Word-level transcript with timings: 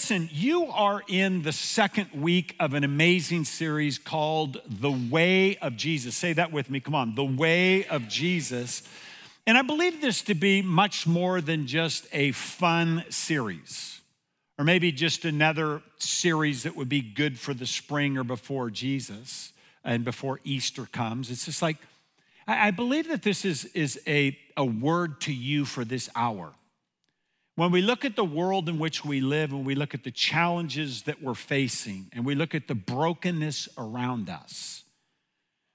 Listen, 0.00 0.30
you 0.32 0.64
are 0.68 1.02
in 1.08 1.42
the 1.42 1.52
second 1.52 2.08
week 2.14 2.56
of 2.58 2.72
an 2.72 2.84
amazing 2.84 3.44
series 3.44 3.98
called 3.98 4.58
The 4.66 4.90
Way 4.90 5.58
of 5.58 5.76
Jesus. 5.76 6.16
Say 6.16 6.32
that 6.32 6.50
with 6.52 6.70
me, 6.70 6.80
come 6.80 6.94
on, 6.94 7.14
The 7.14 7.22
Way 7.22 7.84
of 7.84 8.08
Jesus. 8.08 8.82
And 9.46 9.58
I 9.58 9.62
believe 9.62 10.00
this 10.00 10.22
to 10.22 10.34
be 10.34 10.62
much 10.62 11.06
more 11.06 11.42
than 11.42 11.66
just 11.66 12.06
a 12.14 12.32
fun 12.32 13.04
series, 13.10 14.00
or 14.58 14.64
maybe 14.64 14.90
just 14.90 15.26
another 15.26 15.82
series 15.98 16.62
that 16.62 16.74
would 16.74 16.88
be 16.88 17.02
good 17.02 17.38
for 17.38 17.52
the 17.52 17.66
spring 17.66 18.16
or 18.16 18.24
before 18.24 18.70
Jesus 18.70 19.52
and 19.84 20.02
before 20.02 20.40
Easter 20.44 20.86
comes. 20.86 21.30
It's 21.30 21.44
just 21.44 21.60
like, 21.60 21.76
I 22.46 22.70
believe 22.70 23.08
that 23.08 23.22
this 23.22 23.44
is, 23.44 23.66
is 23.74 24.00
a, 24.06 24.38
a 24.56 24.64
word 24.64 25.20
to 25.20 25.32
you 25.32 25.66
for 25.66 25.84
this 25.84 26.08
hour. 26.16 26.54
When 27.56 27.70
we 27.70 27.82
look 27.82 28.04
at 28.04 28.16
the 28.16 28.24
world 28.24 28.68
in 28.68 28.78
which 28.78 29.04
we 29.04 29.20
live 29.20 29.52
and 29.52 29.66
we 29.66 29.74
look 29.74 29.94
at 29.94 30.04
the 30.04 30.10
challenges 30.10 31.02
that 31.02 31.22
we're 31.22 31.34
facing 31.34 32.08
and 32.12 32.24
we 32.24 32.34
look 32.34 32.54
at 32.54 32.68
the 32.68 32.74
brokenness 32.74 33.68
around 33.76 34.30
us, 34.30 34.84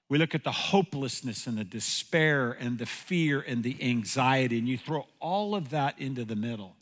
we 0.07 0.17
look 0.17 0.35
at 0.35 0.43
the 0.43 0.51
hopelessness 0.51 1.47
and 1.47 1.57
the 1.57 1.63
despair 1.63 2.51
and 2.51 2.77
the 2.77 2.85
fear 2.85 3.41
and 3.41 3.63
the 3.63 3.77
anxiety, 3.81 4.59
and 4.59 4.67
you 4.67 4.77
throw 4.77 5.07
all 5.19 5.55
of 5.55 5.69
that 5.71 5.99
into 5.99 6.23
the 6.23 6.35
middle. 6.35 6.75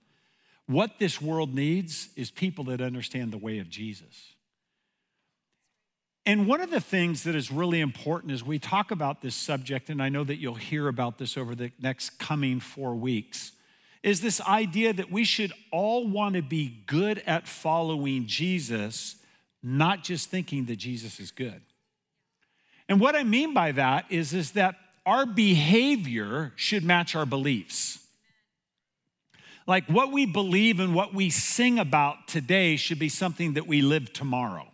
What 0.68 1.00
this 1.00 1.22
world 1.22 1.54
needs 1.54 2.10
is 2.16 2.32
people 2.32 2.66
that 2.66 2.82
understand 2.82 3.32
the 3.32 3.38
way 3.38 3.60
of 3.60 3.70
Jesus. 3.70 4.34
And 6.26 6.48
one 6.48 6.62
of 6.62 6.70
the 6.70 6.80
things 6.80 7.24
that 7.24 7.36
is 7.36 7.52
really 7.52 7.82
important 7.82 8.32
as 8.32 8.44
we 8.44 8.60
talk 8.60 8.92
about 8.92 9.22
this 9.22 9.36
subject, 9.36 9.90
and 9.90 10.02
I 10.02 10.08
know 10.08 10.24
that 10.24 10.38
you'll 10.38 10.56
hear 10.56 10.88
about 10.88 11.18
this 11.18 11.38
over 11.38 11.54
the 11.54 11.72
next 11.82 12.18
coming 12.18 12.62
four 12.62 12.96
weeks, 12.96 13.52
is 14.04 14.20
this 14.20 14.42
idea 14.42 14.92
that 14.94 15.12
we 15.12 15.24
should 15.24 15.54
all 15.72 16.08
want 16.08 16.36
to 16.36 16.42
be 16.42 16.84
good 16.86 17.24
at 17.26 17.48
following 17.48 18.28
Jesus, 18.28 19.16
not 19.64 20.04
just 20.04 20.30
thinking 20.30 20.66
that 20.66 20.76
Jesus 20.76 21.20
is 21.22 21.32
good. 21.32 21.62
And 22.90 23.00
what 23.00 23.16
I 23.16 23.24
mean 23.24 23.54
by 23.54 23.72
that 23.72 24.06
is, 24.10 24.34
is 24.34 24.52
that 24.52 24.76
our 25.06 25.26
behavior 25.26 26.52
should 26.58 26.84
match 26.84 27.16
our 27.16 27.26
beliefs. 27.26 28.00
Like 29.66 29.88
what 29.88 30.12
we 30.12 30.26
believe 30.26 30.82
and 30.82 30.94
what 30.94 31.14
we 31.14 31.30
sing 31.30 31.80
about 31.80 32.28
today 32.28 32.76
should 32.76 33.00
be 33.00 33.10
something 33.10 33.54
that 33.54 33.68
we 33.68 33.82
live 33.82 34.12
tomorrow. 34.12 34.68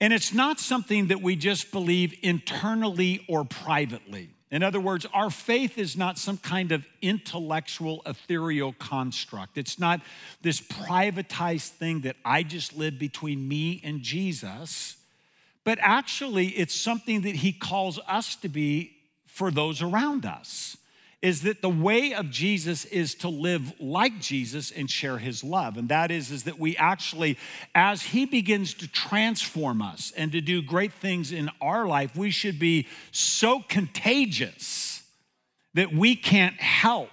And 0.00 0.12
it's 0.12 0.34
not 0.34 0.60
something 0.60 1.06
that 1.06 1.22
we 1.22 1.34
just 1.34 1.72
believe 1.72 2.14
internally 2.22 3.24
or 3.26 3.44
privately. 3.44 4.30
In 4.50 4.62
other 4.62 4.80
words, 4.80 5.06
our 5.12 5.30
faith 5.30 5.78
is 5.78 5.96
not 5.96 6.18
some 6.18 6.38
kind 6.38 6.70
of 6.70 6.86
intellectual, 7.02 8.02
ethereal 8.06 8.72
construct. 8.74 9.58
It's 9.58 9.78
not 9.78 10.00
this 10.42 10.60
privatized 10.60 11.70
thing 11.70 12.02
that 12.02 12.16
I 12.24 12.42
just 12.42 12.76
live 12.76 12.98
between 12.98 13.48
me 13.48 13.80
and 13.82 14.02
Jesus, 14.02 14.96
but 15.64 15.78
actually, 15.80 16.48
it's 16.48 16.74
something 16.74 17.22
that 17.22 17.36
He 17.36 17.52
calls 17.52 17.98
us 18.06 18.36
to 18.36 18.48
be 18.48 18.96
for 19.26 19.50
those 19.50 19.82
around 19.82 20.26
us 20.26 20.76
is 21.24 21.40
that 21.40 21.62
the 21.62 21.70
way 21.70 22.12
of 22.12 22.28
Jesus 22.28 22.84
is 22.84 23.14
to 23.14 23.30
live 23.30 23.72
like 23.80 24.20
Jesus 24.20 24.70
and 24.70 24.90
share 24.90 25.16
his 25.16 25.42
love. 25.42 25.78
And 25.78 25.88
that 25.88 26.10
is, 26.10 26.30
is 26.30 26.42
that 26.42 26.58
we 26.58 26.76
actually, 26.76 27.38
as 27.74 28.02
he 28.02 28.26
begins 28.26 28.74
to 28.74 28.86
transform 28.86 29.80
us 29.80 30.12
and 30.18 30.30
to 30.32 30.42
do 30.42 30.60
great 30.60 30.92
things 30.92 31.32
in 31.32 31.48
our 31.62 31.86
life, 31.86 32.14
we 32.14 32.30
should 32.30 32.58
be 32.58 32.86
so 33.10 33.64
contagious 33.70 35.02
that 35.72 35.94
we 35.94 36.14
can't 36.14 36.60
help 36.60 37.08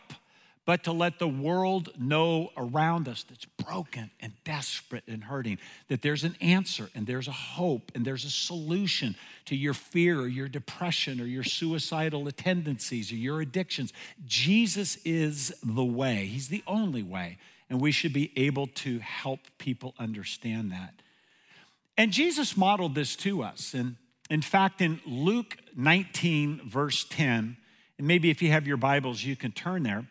but 0.72 0.86
to 0.86 0.94
let 0.94 1.20
the 1.20 1.28
world 1.28 1.90
know 2.00 2.50
around 2.56 3.10
us 3.10 3.24
that's 3.24 3.44
broken 3.44 4.10
and 4.22 4.32
desperate 4.46 5.04
and 5.06 5.26
hurting 5.26 5.58
that 5.90 6.02
there's 6.02 6.24
an 6.24 6.34
answer 6.40 6.90
and 6.96 7.06
there's 7.06 7.28
a 7.28 7.34
hope 7.34 7.92
and 7.94 8.06
there's 8.06 8.24
a 8.24 8.30
solution 8.30 9.14
to 9.44 9.54
your 9.54 9.74
fear 9.74 10.22
or 10.22 10.30
your 10.30 10.48
depression 10.48 11.20
or 11.20 11.26
your 11.26 11.44
suicidal 11.44 12.26
tendencies 12.32 13.12
or 13.12 13.16
your 13.16 13.42
addictions. 13.42 13.92
Jesus 14.26 14.98
is 15.04 15.54
the 15.62 15.84
way, 15.84 16.24
He's 16.28 16.48
the 16.48 16.64
only 16.66 17.04
way. 17.04 17.38
And 17.70 17.82
we 17.82 17.92
should 17.92 18.14
be 18.14 18.32
able 18.38 18.68
to 18.68 19.00
help 19.00 19.42
people 19.58 19.94
understand 20.00 20.72
that. 20.72 20.94
And 21.98 22.14
Jesus 22.14 22.56
modeled 22.56 22.96
this 22.96 23.18
to 23.18 23.44
us. 23.44 23.74
And 23.74 23.98
in 24.30 24.42
fact, 24.42 24.80
in 24.80 25.02
Luke 25.06 25.58
19, 25.76 26.62
verse 26.64 27.04
10, 27.10 27.58
and 27.98 28.08
maybe 28.08 28.30
if 28.30 28.42
you 28.42 28.52
have 28.52 28.66
your 28.66 28.78
Bibles, 28.78 29.22
you 29.22 29.36
can 29.36 29.52
turn 29.52 29.84
there. 29.84 30.06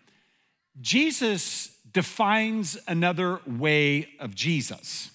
Jesus 0.80 1.76
defines 1.92 2.78
another 2.86 3.40
way 3.46 4.08
of 4.20 4.34
Jesus. 4.34 5.10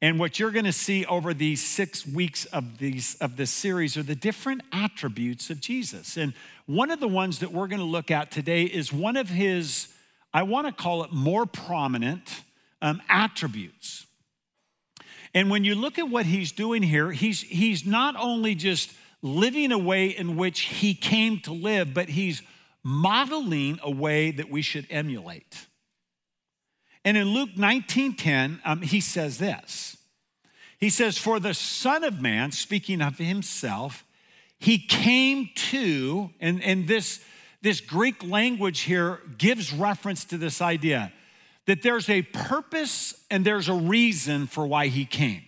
And 0.00 0.18
what 0.18 0.40
you're 0.40 0.50
going 0.50 0.64
to 0.64 0.72
see 0.72 1.04
over 1.06 1.32
these 1.32 1.64
six 1.64 2.04
weeks 2.04 2.44
of, 2.46 2.78
these, 2.78 3.14
of 3.20 3.36
this 3.36 3.52
series 3.52 3.96
are 3.96 4.02
the 4.02 4.16
different 4.16 4.62
attributes 4.72 5.48
of 5.48 5.60
Jesus. 5.60 6.16
And 6.16 6.34
one 6.66 6.90
of 6.90 6.98
the 6.98 7.06
ones 7.06 7.38
that 7.38 7.52
we're 7.52 7.68
going 7.68 7.78
to 7.80 7.86
look 7.86 8.10
at 8.10 8.32
today 8.32 8.64
is 8.64 8.92
one 8.92 9.16
of 9.16 9.28
his, 9.28 9.88
I 10.34 10.42
want 10.42 10.66
to 10.66 10.72
call 10.72 11.04
it 11.04 11.12
more 11.12 11.46
prominent 11.46 12.42
um, 12.80 13.00
attributes. 13.08 14.06
And 15.34 15.50
when 15.50 15.62
you 15.64 15.76
look 15.76 16.00
at 16.00 16.08
what 16.08 16.26
he's 16.26 16.50
doing 16.50 16.82
here, 16.82 17.12
he's, 17.12 17.40
he's 17.40 17.86
not 17.86 18.16
only 18.16 18.56
just 18.56 18.92
living 19.22 19.70
a 19.70 19.78
way 19.78 20.06
in 20.08 20.36
which 20.36 20.62
he 20.62 20.94
came 20.94 21.38
to 21.40 21.52
live, 21.52 21.94
but 21.94 22.08
he's 22.08 22.42
modeling 22.82 23.78
a 23.82 23.90
way 23.90 24.30
that 24.30 24.50
we 24.50 24.62
should 24.62 24.86
emulate. 24.90 25.66
And 27.04 27.16
in 27.16 27.28
Luke 27.28 27.56
19:10, 27.56 28.60
um, 28.64 28.82
he 28.82 29.00
says 29.00 29.38
this. 29.38 29.96
He 30.78 30.90
says, 30.90 31.16
For 31.16 31.38
the 31.38 31.54
Son 31.54 32.02
of 32.02 32.20
Man, 32.20 32.50
speaking 32.50 33.00
of 33.00 33.18
himself, 33.18 34.04
he 34.58 34.78
came 34.78 35.50
to, 35.54 36.30
and, 36.40 36.62
and 36.62 36.88
this, 36.88 37.24
this 37.62 37.80
Greek 37.80 38.22
language 38.24 38.80
here 38.80 39.20
gives 39.38 39.72
reference 39.72 40.24
to 40.24 40.38
this 40.38 40.60
idea 40.60 41.12
that 41.66 41.82
there's 41.82 42.08
a 42.08 42.22
purpose 42.22 43.14
and 43.30 43.44
there's 43.44 43.68
a 43.68 43.74
reason 43.74 44.48
for 44.48 44.66
why 44.66 44.88
he 44.88 45.04
came. 45.04 45.42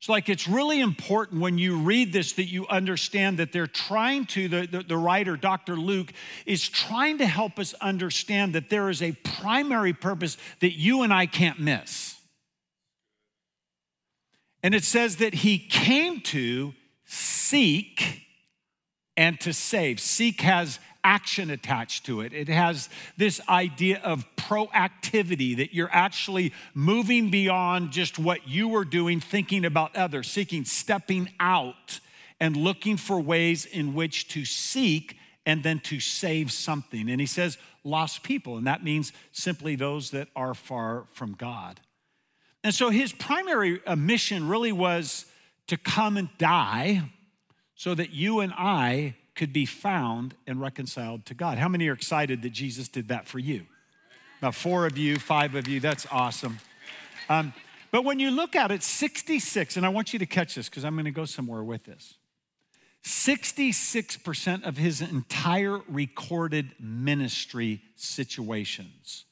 It's 0.00 0.08
like 0.08 0.30
it's 0.30 0.48
really 0.48 0.80
important 0.80 1.42
when 1.42 1.58
you 1.58 1.76
read 1.76 2.10
this 2.10 2.32
that 2.32 2.46
you 2.46 2.66
understand 2.68 3.38
that 3.38 3.52
they're 3.52 3.66
trying 3.66 4.24
to, 4.28 4.48
the, 4.48 4.66
the, 4.66 4.82
the, 4.82 4.96
writer, 4.96 5.36
Dr. 5.36 5.76
Luke, 5.76 6.10
is 6.46 6.66
trying 6.66 7.18
to 7.18 7.26
help 7.26 7.58
us 7.58 7.74
understand 7.82 8.54
that 8.54 8.70
there 8.70 8.88
is 8.88 9.02
a 9.02 9.12
primary 9.12 9.92
purpose 9.92 10.38
that 10.60 10.72
you 10.72 11.02
and 11.02 11.12
I 11.12 11.26
can't 11.26 11.60
miss. 11.60 12.16
And 14.62 14.74
it 14.74 14.84
says 14.84 15.16
that 15.16 15.34
he 15.34 15.58
came 15.58 16.22
to 16.22 16.72
seek 17.04 18.22
and 19.18 19.38
to 19.40 19.52
save. 19.52 20.00
Seek 20.00 20.40
has 20.40 20.78
action 21.04 21.50
attached 21.50 22.06
to 22.06 22.20
it. 22.20 22.32
It 22.32 22.48
has 22.48 22.88
this 23.16 23.40
idea 23.48 24.00
of 24.02 24.24
proactivity 24.36 25.56
that 25.56 25.74
you're 25.74 25.90
actually 25.92 26.52
moving 26.74 27.30
beyond 27.30 27.92
just 27.92 28.18
what 28.18 28.48
you 28.48 28.68
were 28.68 28.84
doing, 28.84 29.20
thinking 29.20 29.64
about 29.64 29.96
others, 29.96 30.30
seeking, 30.30 30.64
stepping 30.64 31.30
out, 31.38 32.00
and 32.38 32.56
looking 32.56 32.96
for 32.96 33.20
ways 33.20 33.66
in 33.66 33.94
which 33.94 34.28
to 34.28 34.44
seek 34.44 35.16
and 35.46 35.62
then 35.62 35.80
to 35.80 36.00
save 36.00 36.52
something. 36.52 37.08
And 37.10 37.20
he 37.20 37.26
says, 37.26 37.58
lost 37.84 38.22
people, 38.22 38.56
and 38.56 38.66
that 38.66 38.84
means 38.84 39.12
simply 39.32 39.76
those 39.76 40.10
that 40.10 40.28
are 40.36 40.54
far 40.54 41.06
from 41.12 41.32
God. 41.34 41.80
And 42.62 42.74
so 42.74 42.90
his 42.90 43.12
primary 43.12 43.80
uh, 43.86 43.96
mission 43.96 44.48
really 44.48 44.72
was 44.72 45.26
to 45.68 45.76
come 45.76 46.16
and 46.16 46.28
die 46.36 47.10
so 47.74 47.94
that 47.94 48.10
you 48.10 48.40
and 48.40 48.52
I 48.52 49.14
could 49.40 49.52
be 49.54 49.64
found 49.64 50.34
and 50.46 50.60
reconciled 50.60 51.24
to 51.24 51.32
God. 51.32 51.56
How 51.56 51.66
many 51.66 51.88
are 51.88 51.94
excited 51.94 52.42
that 52.42 52.50
Jesus 52.50 52.88
did 52.88 53.08
that 53.08 53.26
for 53.26 53.38
you? 53.38 53.64
About 54.38 54.54
four 54.54 54.84
of 54.84 54.98
you, 54.98 55.16
five 55.16 55.54
of 55.54 55.66
you, 55.66 55.80
that's 55.80 56.06
awesome. 56.12 56.58
Um, 57.30 57.54
but 57.90 58.04
when 58.04 58.18
you 58.18 58.30
look 58.30 58.54
at 58.54 58.70
it, 58.70 58.82
66, 58.82 59.78
and 59.78 59.86
I 59.86 59.88
want 59.88 60.12
you 60.12 60.18
to 60.18 60.26
catch 60.26 60.56
this 60.56 60.68
because 60.68 60.84
I'm 60.84 60.94
going 60.94 61.06
to 61.06 61.10
go 61.10 61.24
somewhere 61.24 61.64
with 61.64 61.86
this. 61.86 62.18
66% 63.02 64.66
of 64.66 64.76
his 64.76 65.00
entire 65.00 65.80
recorded 65.88 66.72
ministry 66.78 67.80
situations 67.96 69.24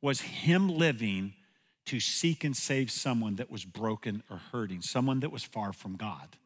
was 0.00 0.20
him 0.20 0.68
living 0.68 1.34
to 1.86 1.98
seek 1.98 2.44
and 2.44 2.56
save 2.56 2.92
someone 2.92 3.34
that 3.34 3.50
was 3.50 3.64
broken 3.64 4.22
or 4.30 4.36
hurting, 4.52 4.82
someone 4.82 5.18
that 5.18 5.32
was 5.32 5.42
far 5.42 5.72
from 5.72 5.96
God. 5.96 6.36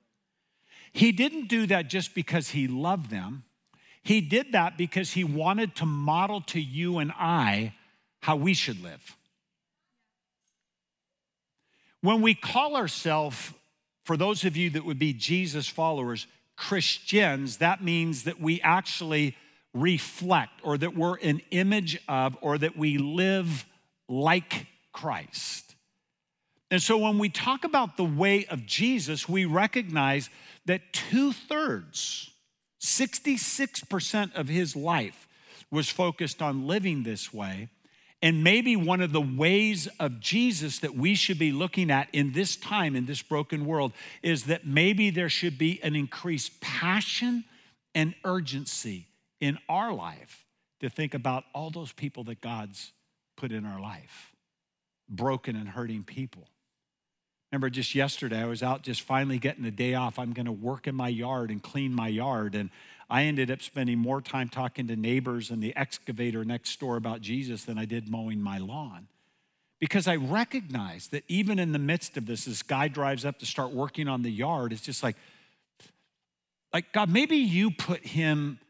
He 0.92 1.12
didn't 1.12 1.48
do 1.48 1.66
that 1.66 1.88
just 1.88 2.14
because 2.14 2.50
he 2.50 2.68
loved 2.68 3.10
them. 3.10 3.44
He 4.02 4.20
did 4.20 4.52
that 4.52 4.76
because 4.76 5.12
he 5.12 5.24
wanted 5.24 5.74
to 5.76 5.86
model 5.86 6.40
to 6.42 6.60
you 6.60 6.98
and 6.98 7.12
I 7.12 7.74
how 8.20 8.36
we 8.36 8.54
should 8.54 8.82
live. 8.82 9.16
When 12.00 12.20
we 12.20 12.34
call 12.34 12.76
ourselves, 12.76 13.52
for 14.04 14.16
those 14.16 14.44
of 14.44 14.56
you 14.56 14.70
that 14.70 14.84
would 14.84 14.98
be 14.98 15.12
Jesus 15.12 15.68
followers, 15.68 16.26
Christians, 16.56 17.58
that 17.58 17.82
means 17.82 18.24
that 18.24 18.40
we 18.40 18.60
actually 18.60 19.36
reflect 19.72 20.52
or 20.62 20.76
that 20.78 20.96
we're 20.96 21.16
an 21.18 21.40
image 21.50 21.98
of 22.08 22.36
or 22.40 22.58
that 22.58 22.76
we 22.76 22.98
live 22.98 23.64
like 24.08 24.66
Christ. 24.92 25.71
And 26.72 26.82
so 26.82 26.96
when 26.96 27.18
we 27.18 27.28
talk 27.28 27.64
about 27.64 27.98
the 27.98 28.04
way 28.04 28.46
of 28.46 28.64
Jesus, 28.64 29.28
we 29.28 29.44
recognize 29.44 30.30
that 30.64 30.80
two 30.94 31.34
thirds, 31.34 32.30
66% 32.80 34.34
of 34.34 34.48
his 34.48 34.74
life 34.74 35.28
was 35.70 35.90
focused 35.90 36.40
on 36.40 36.66
living 36.66 37.02
this 37.02 37.30
way. 37.30 37.68
And 38.22 38.42
maybe 38.42 38.74
one 38.74 39.02
of 39.02 39.12
the 39.12 39.20
ways 39.20 39.86
of 40.00 40.18
Jesus 40.18 40.78
that 40.78 40.94
we 40.94 41.14
should 41.14 41.38
be 41.38 41.52
looking 41.52 41.90
at 41.90 42.08
in 42.14 42.32
this 42.32 42.56
time, 42.56 42.96
in 42.96 43.04
this 43.04 43.20
broken 43.20 43.66
world, 43.66 43.92
is 44.22 44.44
that 44.44 44.66
maybe 44.66 45.10
there 45.10 45.28
should 45.28 45.58
be 45.58 45.78
an 45.82 45.94
increased 45.94 46.58
passion 46.62 47.44
and 47.94 48.14
urgency 48.24 49.08
in 49.42 49.58
our 49.68 49.92
life 49.92 50.46
to 50.80 50.88
think 50.88 51.12
about 51.12 51.44
all 51.54 51.68
those 51.68 51.92
people 51.92 52.24
that 52.24 52.40
God's 52.40 52.92
put 53.36 53.52
in 53.52 53.66
our 53.66 53.80
life 53.80 54.32
broken 55.06 55.54
and 55.54 55.68
hurting 55.68 56.04
people. 56.04 56.48
Remember, 57.52 57.68
just 57.68 57.94
yesterday, 57.94 58.40
I 58.40 58.46
was 58.46 58.62
out 58.62 58.80
just 58.80 59.02
finally 59.02 59.38
getting 59.38 59.66
a 59.66 59.70
day 59.70 59.92
off. 59.92 60.18
I'm 60.18 60.32
going 60.32 60.46
to 60.46 60.52
work 60.52 60.86
in 60.86 60.94
my 60.94 61.08
yard 61.08 61.50
and 61.50 61.62
clean 61.62 61.92
my 61.92 62.08
yard. 62.08 62.54
And 62.54 62.70
I 63.10 63.24
ended 63.24 63.50
up 63.50 63.60
spending 63.60 63.98
more 63.98 64.22
time 64.22 64.48
talking 64.48 64.86
to 64.86 64.96
neighbors 64.96 65.50
and 65.50 65.62
the 65.62 65.76
excavator 65.76 66.46
next 66.46 66.80
door 66.80 66.96
about 66.96 67.20
Jesus 67.20 67.64
than 67.64 67.76
I 67.76 67.84
did 67.84 68.08
mowing 68.08 68.40
my 68.40 68.56
lawn. 68.56 69.06
Because 69.80 70.08
I 70.08 70.16
recognize 70.16 71.08
that 71.08 71.24
even 71.28 71.58
in 71.58 71.72
the 71.72 71.78
midst 71.78 72.16
of 72.16 72.24
this, 72.24 72.46
this 72.46 72.62
guy 72.62 72.88
drives 72.88 73.26
up 73.26 73.38
to 73.40 73.46
start 73.46 73.72
working 73.72 74.08
on 74.08 74.22
the 74.22 74.30
yard. 74.30 74.72
It's 74.72 74.80
just 74.80 75.02
like, 75.02 75.16
like 76.72 76.90
God, 76.92 77.10
maybe 77.10 77.36
you 77.36 77.70
put 77.70 78.06
him 78.06 78.60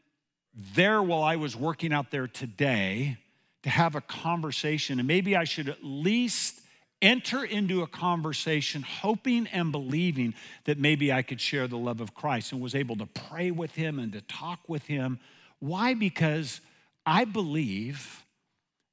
there 0.75 1.01
while 1.01 1.23
I 1.23 1.37
was 1.37 1.55
working 1.55 1.93
out 1.93 2.11
there 2.11 2.27
today 2.27 3.19
to 3.63 3.71
have 3.71 3.95
a 3.95 4.01
conversation, 4.01 4.99
and 4.99 5.07
maybe 5.07 5.37
I 5.37 5.45
should 5.45 5.69
at 5.69 5.85
least 5.85 6.62
enter 7.03 7.45
into 7.45 7.83
a 7.83 7.87
conversation 7.87 8.83
hoping 8.83 9.49
and 9.49 9.73
believing 9.73 10.35
that 10.65 10.79
maybe 10.79 11.13
I 11.13 11.23
could 11.23 11.41
share 11.41 11.67
the 11.67 11.77
love 11.77 12.01
of 12.01 12.15
Christ 12.15 12.53
and 12.53 12.61
was 12.61 12.75
able 12.75 12.97
to 12.97 13.07
pray 13.07 13.51
with 13.51 13.75
him 13.75 13.99
and 13.99 14.13
to 14.13 14.23
talk 14.23 14.61
with 14.69 14.85
him. 14.85 15.19
Why? 15.59 15.95
Because 15.95 16.61
I 17.05 17.25
believe 17.25 18.25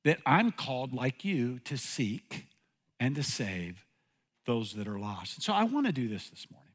that 0.04 0.20
I'm 0.26 0.52
called, 0.52 0.94
like 0.94 1.24
you, 1.24 1.60
to 1.60 1.78
seek 1.78 2.48
and 3.00 3.16
to 3.16 3.24
save 3.24 3.86
those 4.46 4.74
that 4.74 4.88
are 4.88 5.00
lost. 5.00 5.38
And 5.38 5.44
so 5.44 5.54
I 5.54 5.64
want 5.64 5.86
to 5.86 5.92
do 5.92 6.08
this 6.08 6.30
this 6.30 6.48
morning. 6.52 6.66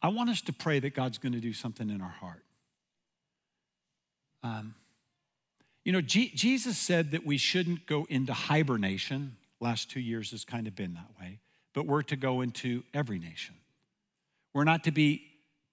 I 0.00 0.08
want 0.08 0.30
us 0.30 0.42
to 0.42 0.52
pray 0.52 0.78
that 0.80 0.94
God's 0.94 1.18
going 1.18 1.32
to 1.32 1.40
do 1.40 1.52
something 1.52 1.90
in 1.90 2.00
our 2.00 2.08
heart. 2.20 2.44
Um, 4.42 4.74
you 5.84 5.92
know, 5.92 6.02
G- 6.02 6.30
Jesus 6.34 6.78
said 6.78 7.10
that 7.12 7.26
we 7.26 7.38
shouldn't 7.38 7.86
go 7.86 8.06
into 8.08 8.32
hibernation 8.32 9.36
Last 9.60 9.90
two 9.90 10.00
years 10.00 10.30
has 10.32 10.44
kind 10.44 10.66
of 10.66 10.74
been 10.74 10.94
that 10.94 11.08
way. 11.20 11.38
But 11.74 11.86
we're 11.86 12.02
to 12.02 12.16
go 12.16 12.40
into 12.40 12.82
every 12.92 13.18
nation. 13.18 13.54
We're 14.52 14.64
not 14.64 14.84
to 14.84 14.90
be 14.92 15.22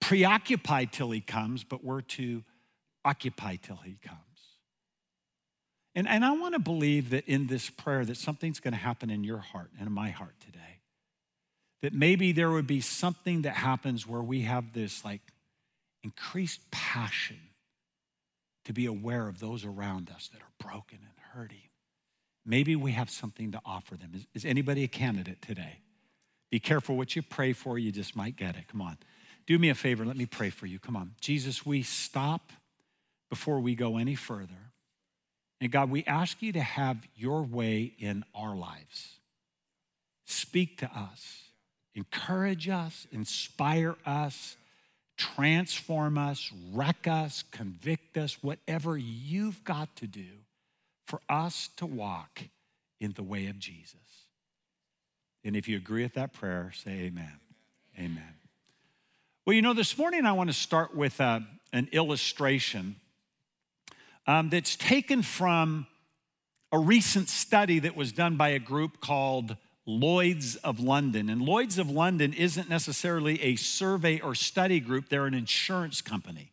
preoccupied 0.00 0.92
till 0.92 1.10
he 1.10 1.20
comes, 1.20 1.62
but 1.62 1.84
we're 1.84 2.00
to 2.02 2.42
occupy 3.04 3.56
till 3.56 3.76
he 3.76 3.96
comes. 4.02 4.18
And, 5.94 6.08
and 6.08 6.24
I 6.24 6.32
want 6.32 6.54
to 6.54 6.58
believe 6.58 7.10
that 7.10 7.28
in 7.28 7.46
this 7.46 7.70
prayer 7.70 8.04
that 8.04 8.16
something's 8.16 8.60
going 8.60 8.72
to 8.72 8.78
happen 8.78 9.10
in 9.10 9.24
your 9.24 9.38
heart 9.38 9.70
and 9.78 9.86
in 9.86 9.92
my 9.92 10.10
heart 10.10 10.34
today. 10.40 10.58
That 11.82 11.92
maybe 11.92 12.32
there 12.32 12.50
would 12.50 12.66
be 12.66 12.80
something 12.80 13.42
that 13.42 13.54
happens 13.54 14.06
where 14.06 14.22
we 14.22 14.42
have 14.42 14.72
this 14.72 15.04
like 15.04 15.20
increased 16.02 16.60
passion 16.70 17.38
to 18.64 18.72
be 18.72 18.86
aware 18.86 19.28
of 19.28 19.40
those 19.40 19.64
around 19.64 20.10
us 20.10 20.30
that 20.32 20.40
are 20.40 20.70
broken 20.70 20.98
and 21.00 21.18
hurting 21.32 21.58
maybe 22.44 22.76
we 22.76 22.92
have 22.92 23.10
something 23.10 23.52
to 23.52 23.60
offer 23.64 23.96
them. 23.96 24.12
Is, 24.14 24.26
is, 24.34 24.44
anybody 24.44 24.84
a 24.84 24.88
candidate 24.88 25.42
today? 25.42 25.78
Be 26.50 26.60
careful 26.60 26.96
what 26.96 27.16
you 27.16 27.22
pray 27.22 27.52
for, 27.52 27.78
you 27.78 27.92
just 27.92 28.14
might 28.14 28.36
get 28.36 28.56
it. 28.56 28.68
Come 28.68 28.82
on. 28.82 28.98
Do 29.46 29.58
me 29.58 29.70
a 29.70 29.74
favor, 29.74 30.04
let 30.04 30.16
me 30.16 30.26
pray 30.26 30.50
for 30.50 30.66
you. 30.66 30.78
Come 30.78 30.96
on. 30.96 31.12
Jesus, 31.20 31.66
we 31.66 31.82
stop 31.82 32.52
before 33.30 33.60
we 33.60 33.74
go 33.74 33.96
any 33.96 34.14
further. 34.14 34.72
And 35.60 35.70
God, 35.70 35.90
we 35.90 36.04
ask 36.04 36.42
you 36.42 36.52
to 36.52 36.60
have 36.60 37.06
your 37.16 37.42
way 37.42 37.94
in 37.98 38.24
our 38.34 38.54
lives. 38.54 39.16
Speak 40.24 40.78
to 40.78 40.86
us, 40.86 41.44
encourage 41.94 42.68
us, 42.68 43.06
inspire 43.12 43.96
us, 44.04 44.56
transform 45.16 46.18
us, 46.18 46.50
wreck 46.72 47.06
us, 47.06 47.44
convict 47.50 48.16
us, 48.16 48.42
whatever 48.42 48.96
you've 48.96 49.62
got 49.64 49.94
to 49.96 50.06
do 50.06 50.26
for 51.12 51.20
us 51.28 51.68
to 51.76 51.84
walk 51.84 52.40
in 52.98 53.12
the 53.12 53.22
way 53.22 53.48
of 53.48 53.58
Jesus. 53.58 54.00
And 55.44 55.54
if 55.54 55.68
you 55.68 55.76
agree 55.76 56.02
with 56.04 56.14
that 56.14 56.32
prayer, 56.32 56.72
say 56.74 56.90
amen. 57.00 57.38
Amen. 57.98 58.34
Well, 59.44 59.52
you 59.52 59.60
know, 59.60 59.74
this 59.74 59.98
morning 59.98 60.24
I 60.24 60.32
want 60.32 60.48
to 60.48 60.54
start 60.54 60.96
with 60.96 61.20
uh, 61.20 61.40
an 61.70 61.90
illustration 61.92 62.96
um, 64.26 64.48
that's 64.48 64.74
taken 64.74 65.20
from 65.20 65.86
a 66.72 66.78
recent 66.78 67.28
study 67.28 67.78
that 67.80 67.94
was 67.94 68.10
done 68.10 68.38
by 68.38 68.48
a 68.48 68.58
group 68.58 69.02
called 69.02 69.58
Lloyds 69.84 70.56
of 70.56 70.80
London. 70.80 71.28
And 71.28 71.42
Lloyds 71.42 71.76
of 71.76 71.90
London 71.90 72.32
isn't 72.32 72.70
necessarily 72.70 73.38
a 73.42 73.56
survey 73.56 74.18
or 74.18 74.34
study 74.34 74.80
group, 74.80 75.10
they're 75.10 75.26
an 75.26 75.34
insurance 75.34 76.00
company. 76.00 76.52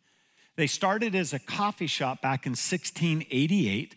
They 0.56 0.66
started 0.66 1.14
as 1.14 1.32
a 1.32 1.38
coffee 1.38 1.86
shop 1.86 2.20
back 2.20 2.44
in 2.44 2.50
1688 2.50 3.94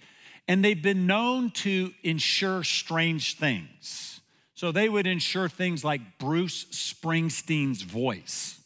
and 0.48 0.64
they've 0.64 0.82
been 0.82 1.08
known 1.08 1.52
to 1.52 1.92
insure 2.04 2.64
strange 2.64 3.38
things. 3.38 4.22
So 4.54 4.72
they 4.72 4.90
would 4.90 5.08
insure 5.08 5.50
things 5.50 5.84
like 5.84 6.20
Bruce 6.20 6.66
Springsteen's 6.66 7.82
voice. 7.82 8.60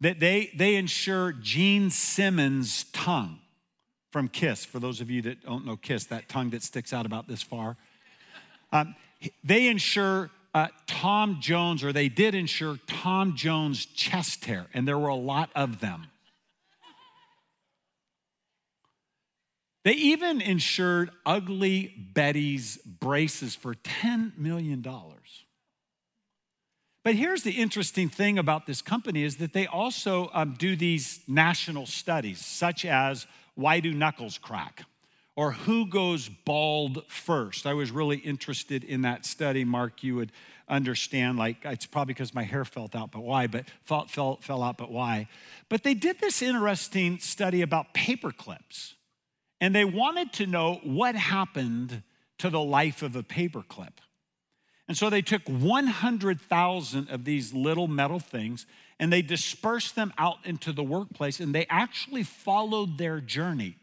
That 0.00 0.20
they, 0.20 0.50
they 0.54 0.76
insure 0.76 1.32
Gene 1.32 1.90
Simmons' 1.90 2.84
tongue 2.92 3.38
from 4.10 4.28
Kiss. 4.28 4.64
For 4.64 4.78
those 4.78 5.00
of 5.00 5.10
you 5.10 5.22
that 5.22 5.44
don't 5.44 5.64
know 5.64 5.76
Kiss, 5.76 6.04
that 6.06 6.28
tongue 6.28 6.50
that 6.50 6.62
sticks 6.62 6.92
out 6.92 7.06
about 7.06 7.26
this 7.26 7.42
far. 7.42 7.76
Um, 8.72 8.94
they 9.42 9.68
insure 9.68 10.30
uh, 10.52 10.68
Tom 10.86 11.38
Jones, 11.40 11.82
or 11.82 11.92
they 11.92 12.08
did 12.08 12.34
insure 12.34 12.78
Tom 12.86 13.34
Jones' 13.34 13.86
chest 13.86 14.44
hair, 14.44 14.66
and 14.74 14.86
there 14.86 14.98
were 14.98 15.08
a 15.08 15.14
lot 15.14 15.50
of 15.54 15.80
them. 15.80 16.06
They 19.84 19.92
even 19.92 20.40
insured 20.40 21.10
Ugly 21.26 21.94
Betty's 22.14 22.78
braces 22.78 23.54
for 23.54 23.74
$10 23.74 24.38
million. 24.38 24.84
But 27.04 27.14
here's 27.14 27.42
the 27.42 27.52
interesting 27.52 28.08
thing 28.08 28.38
about 28.38 28.64
this 28.64 28.80
company 28.80 29.24
is 29.24 29.36
that 29.36 29.52
they 29.52 29.66
also 29.66 30.30
um, 30.32 30.54
do 30.58 30.74
these 30.74 31.20
national 31.28 31.84
studies, 31.84 32.44
such 32.44 32.86
as 32.86 33.26
why 33.54 33.80
do 33.80 33.92
knuckles 33.92 34.38
crack? 34.38 34.84
Or 35.36 35.52
who 35.52 35.86
goes 35.86 36.30
bald 36.30 37.04
first? 37.08 37.66
I 37.66 37.74
was 37.74 37.90
really 37.90 38.16
interested 38.18 38.84
in 38.84 39.02
that 39.02 39.26
study. 39.26 39.64
Mark, 39.64 40.02
you 40.02 40.14
would 40.14 40.32
understand, 40.66 41.36
like, 41.36 41.58
it's 41.64 41.84
probably 41.84 42.14
because 42.14 42.32
my 42.32 42.44
hair 42.44 42.64
fell 42.64 42.88
out, 42.94 43.10
but 43.10 43.20
why? 43.20 43.48
But 43.48 43.66
fell, 43.84 44.06
fell, 44.06 44.38
fell 44.40 44.62
out, 44.62 44.78
but 44.78 44.90
why? 44.90 45.28
But 45.68 45.82
they 45.82 45.92
did 45.92 46.20
this 46.20 46.40
interesting 46.40 47.18
study 47.18 47.60
about 47.60 47.92
paper 47.92 48.30
clips. 48.30 48.94
And 49.60 49.74
they 49.74 49.84
wanted 49.84 50.32
to 50.34 50.46
know 50.46 50.80
what 50.82 51.14
happened 51.14 52.02
to 52.38 52.50
the 52.50 52.60
life 52.60 53.02
of 53.02 53.16
a 53.16 53.22
paperclip. 53.22 53.92
And 54.86 54.96
so 54.96 55.08
they 55.08 55.22
took 55.22 55.42
100,000 55.48 57.10
of 57.10 57.24
these 57.24 57.54
little 57.54 57.88
metal 57.88 58.20
things 58.20 58.66
and 59.00 59.12
they 59.12 59.22
dispersed 59.22 59.96
them 59.96 60.12
out 60.18 60.38
into 60.44 60.72
the 60.72 60.82
workplace 60.82 61.40
and 61.40 61.54
they 61.54 61.66
actually 61.70 62.22
followed 62.22 62.98
their 62.98 63.20
journey. 63.20 63.76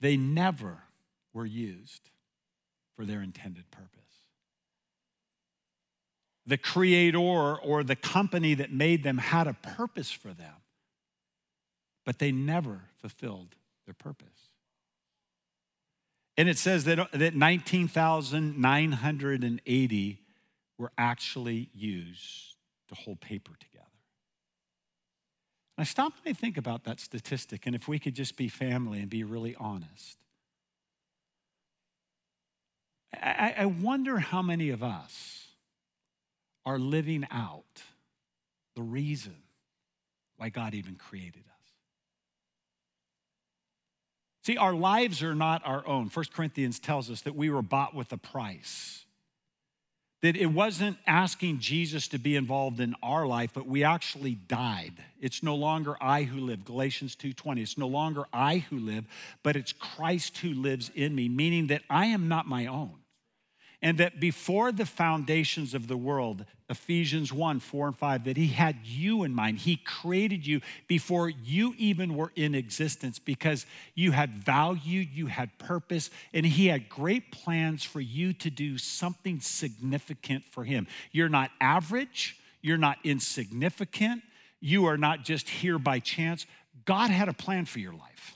They 0.00 0.16
never 0.16 0.82
were 1.32 1.46
used 1.46 2.10
for 2.94 3.04
their 3.04 3.22
intended 3.22 3.70
purpose. 3.70 3.92
The 6.46 6.58
creator 6.58 7.18
or 7.18 7.82
the 7.82 7.96
company 7.96 8.54
that 8.54 8.72
made 8.72 9.02
them 9.02 9.18
had 9.18 9.46
a 9.46 9.54
purpose 9.54 10.10
for 10.10 10.28
them, 10.28 10.54
but 12.04 12.18
they 12.18 12.32
never 12.32 12.82
fulfilled 13.00 13.56
their 13.84 13.94
purpose. 13.94 14.28
And 16.36 16.48
it 16.48 16.58
says 16.58 16.84
that, 16.84 17.10
that 17.12 17.34
19,980 17.34 20.25
were 20.78 20.92
actually 20.98 21.70
used 21.74 22.56
to 22.88 22.94
hold 22.94 23.20
paper 23.20 23.52
together. 23.58 23.84
And 25.76 25.82
I 25.82 25.84
stop 25.84 26.14
and 26.24 26.34
I 26.34 26.38
think 26.38 26.56
about 26.56 26.84
that 26.84 27.00
statistic, 27.00 27.66
and 27.66 27.74
if 27.74 27.88
we 27.88 27.98
could 27.98 28.14
just 28.14 28.36
be 28.36 28.48
family 28.48 29.00
and 29.00 29.10
be 29.10 29.24
really 29.24 29.54
honest. 29.58 30.18
I, 33.12 33.54
I 33.58 33.66
wonder 33.66 34.18
how 34.18 34.42
many 34.42 34.70
of 34.70 34.82
us 34.82 35.48
are 36.64 36.78
living 36.78 37.26
out 37.30 37.82
the 38.74 38.82
reason 38.82 39.36
why 40.36 40.50
God 40.50 40.74
even 40.74 40.96
created 40.96 41.44
us. 41.46 41.72
See, 44.44 44.56
our 44.56 44.74
lives 44.74 45.22
are 45.22 45.34
not 45.34 45.62
our 45.64 45.86
own. 45.86 46.08
1 46.08 46.24
Corinthians 46.34 46.78
tells 46.78 47.10
us 47.10 47.22
that 47.22 47.34
we 47.34 47.50
were 47.50 47.62
bought 47.62 47.94
with 47.94 48.12
a 48.12 48.18
price 48.18 49.05
that 50.22 50.36
it 50.36 50.46
wasn't 50.46 50.98
asking 51.06 51.58
Jesus 51.58 52.08
to 52.08 52.18
be 52.18 52.36
involved 52.36 52.80
in 52.80 52.94
our 53.02 53.26
life, 53.26 53.50
but 53.54 53.66
we 53.66 53.84
actually 53.84 54.34
died. 54.34 54.94
It's 55.20 55.42
no 55.42 55.54
longer 55.54 55.96
I 56.00 56.22
who 56.22 56.40
live, 56.40 56.64
Galatians 56.64 57.14
2:20. 57.16 57.62
It's 57.62 57.78
no 57.78 57.88
longer 57.88 58.24
I 58.32 58.58
who 58.58 58.78
live, 58.78 59.06
but 59.42 59.56
it's 59.56 59.72
Christ 59.72 60.38
who 60.38 60.54
lives 60.54 60.90
in 60.94 61.14
me, 61.14 61.28
meaning 61.28 61.68
that 61.68 61.82
I 61.90 62.06
am 62.06 62.28
not 62.28 62.46
my 62.46 62.66
own 62.66 62.94
and 63.82 63.98
that 63.98 64.20
before 64.20 64.72
the 64.72 64.86
foundations 64.86 65.74
of 65.74 65.88
the 65.88 65.96
world, 65.96 66.44
Ephesians 66.68 67.32
1 67.32 67.60
4 67.60 67.88
and 67.88 67.96
5, 67.96 68.24
that 68.24 68.36
He 68.36 68.48
had 68.48 68.78
you 68.84 69.22
in 69.22 69.34
mind. 69.34 69.58
He 69.58 69.76
created 69.76 70.46
you 70.46 70.60
before 70.88 71.28
you 71.28 71.74
even 71.78 72.16
were 72.16 72.32
in 72.34 72.54
existence 72.54 73.18
because 73.18 73.66
you 73.94 74.12
had 74.12 74.42
value, 74.44 75.00
you 75.00 75.26
had 75.26 75.56
purpose, 75.58 76.10
and 76.32 76.44
He 76.44 76.66
had 76.66 76.88
great 76.88 77.30
plans 77.30 77.84
for 77.84 78.00
you 78.00 78.32
to 78.34 78.50
do 78.50 78.78
something 78.78 79.40
significant 79.40 80.44
for 80.50 80.64
Him. 80.64 80.86
You're 81.12 81.28
not 81.28 81.50
average, 81.60 82.36
you're 82.62 82.78
not 82.78 82.98
insignificant, 83.04 84.22
you 84.60 84.86
are 84.86 84.98
not 84.98 85.24
just 85.24 85.48
here 85.48 85.78
by 85.78 86.00
chance. 86.00 86.46
God 86.84 87.10
had 87.10 87.28
a 87.28 87.32
plan 87.32 87.66
for 87.66 87.78
your 87.78 87.92
life. 87.92 88.35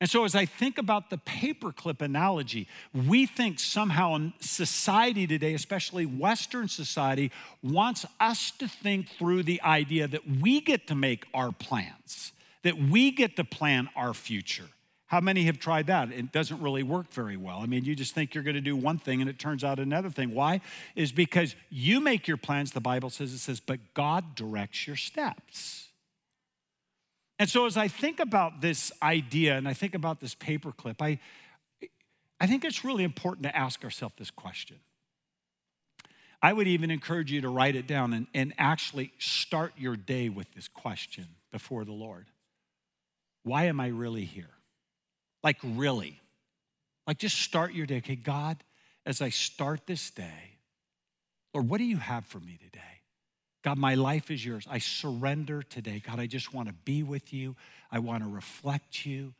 And 0.00 0.08
so, 0.08 0.24
as 0.24 0.36
I 0.36 0.44
think 0.44 0.78
about 0.78 1.10
the 1.10 1.18
paperclip 1.18 2.00
analogy, 2.00 2.68
we 2.94 3.26
think 3.26 3.58
somehow 3.58 4.14
in 4.14 4.32
society 4.38 5.26
today, 5.26 5.54
especially 5.54 6.06
Western 6.06 6.68
society, 6.68 7.32
wants 7.64 8.06
us 8.20 8.52
to 8.52 8.68
think 8.68 9.08
through 9.08 9.42
the 9.42 9.60
idea 9.62 10.06
that 10.06 10.22
we 10.40 10.60
get 10.60 10.86
to 10.86 10.94
make 10.94 11.26
our 11.34 11.50
plans, 11.50 12.32
that 12.62 12.78
we 12.78 13.10
get 13.10 13.34
to 13.36 13.44
plan 13.44 13.88
our 13.96 14.14
future. 14.14 14.68
How 15.08 15.20
many 15.20 15.44
have 15.44 15.58
tried 15.58 15.86
that? 15.86 16.12
It 16.12 16.32
doesn't 16.32 16.60
really 16.60 16.82
work 16.82 17.10
very 17.12 17.36
well. 17.36 17.60
I 17.60 17.66
mean, 17.66 17.84
you 17.84 17.96
just 17.96 18.14
think 18.14 18.34
you're 18.34 18.44
going 18.44 18.56
to 18.56 18.60
do 18.60 18.76
one 18.76 18.98
thing 18.98 19.20
and 19.20 19.28
it 19.28 19.38
turns 19.38 19.64
out 19.64 19.80
another 19.80 20.10
thing. 20.10 20.34
Why? 20.34 20.60
Is 20.94 21.12
because 21.12 21.56
you 21.70 21.98
make 21.98 22.28
your 22.28 22.36
plans, 22.36 22.72
the 22.72 22.80
Bible 22.80 23.08
says, 23.08 23.32
it 23.32 23.38
says, 23.38 23.58
but 23.58 23.80
God 23.94 24.34
directs 24.34 24.86
your 24.86 24.96
steps. 24.96 25.87
And 27.38 27.48
so 27.48 27.66
as 27.66 27.76
I 27.76 27.88
think 27.88 28.18
about 28.20 28.60
this 28.60 28.90
idea 29.02 29.56
and 29.56 29.68
I 29.68 29.74
think 29.74 29.94
about 29.94 30.20
this 30.20 30.34
paperclip, 30.34 30.96
I, 31.00 31.18
I 32.40 32.46
think 32.46 32.64
it's 32.64 32.84
really 32.84 33.04
important 33.04 33.44
to 33.44 33.56
ask 33.56 33.84
ourselves 33.84 34.14
this 34.18 34.30
question. 34.30 34.78
I 36.40 36.52
would 36.52 36.68
even 36.68 36.90
encourage 36.90 37.32
you 37.32 37.40
to 37.40 37.48
write 37.48 37.76
it 37.76 37.86
down 37.86 38.12
and, 38.12 38.26
and 38.32 38.54
actually 38.58 39.12
start 39.18 39.72
your 39.76 39.96
day 39.96 40.28
with 40.28 40.52
this 40.54 40.68
question 40.68 41.26
before 41.50 41.84
the 41.84 41.92
Lord. 41.92 42.26
Why 43.42 43.64
am 43.64 43.80
I 43.80 43.88
really 43.88 44.24
here? 44.24 44.50
Like, 45.42 45.58
really? 45.62 46.20
Like, 47.06 47.18
just 47.18 47.40
start 47.40 47.72
your 47.72 47.86
day. 47.86 47.98
Okay, 47.98 48.16
God, 48.16 48.62
as 49.06 49.22
I 49.22 49.30
start 49.30 49.86
this 49.86 50.10
day, 50.10 50.58
Lord, 51.54 51.68
what 51.68 51.78
do 51.78 51.84
you 51.84 51.96
have 51.96 52.24
for 52.26 52.38
me 52.40 52.58
today? 52.62 52.97
God, 53.62 53.76
my 53.76 53.94
life 53.94 54.30
is 54.30 54.44
yours. 54.44 54.66
I 54.70 54.78
surrender 54.78 55.62
today. 55.62 56.00
God, 56.04 56.20
I 56.20 56.26
just 56.26 56.54
want 56.54 56.68
to 56.68 56.74
be 56.74 57.02
with 57.02 57.32
you. 57.32 57.56
I 57.90 57.98
want 57.98 58.22
to 58.22 58.28
reflect 58.28 59.04
you. 59.04 59.34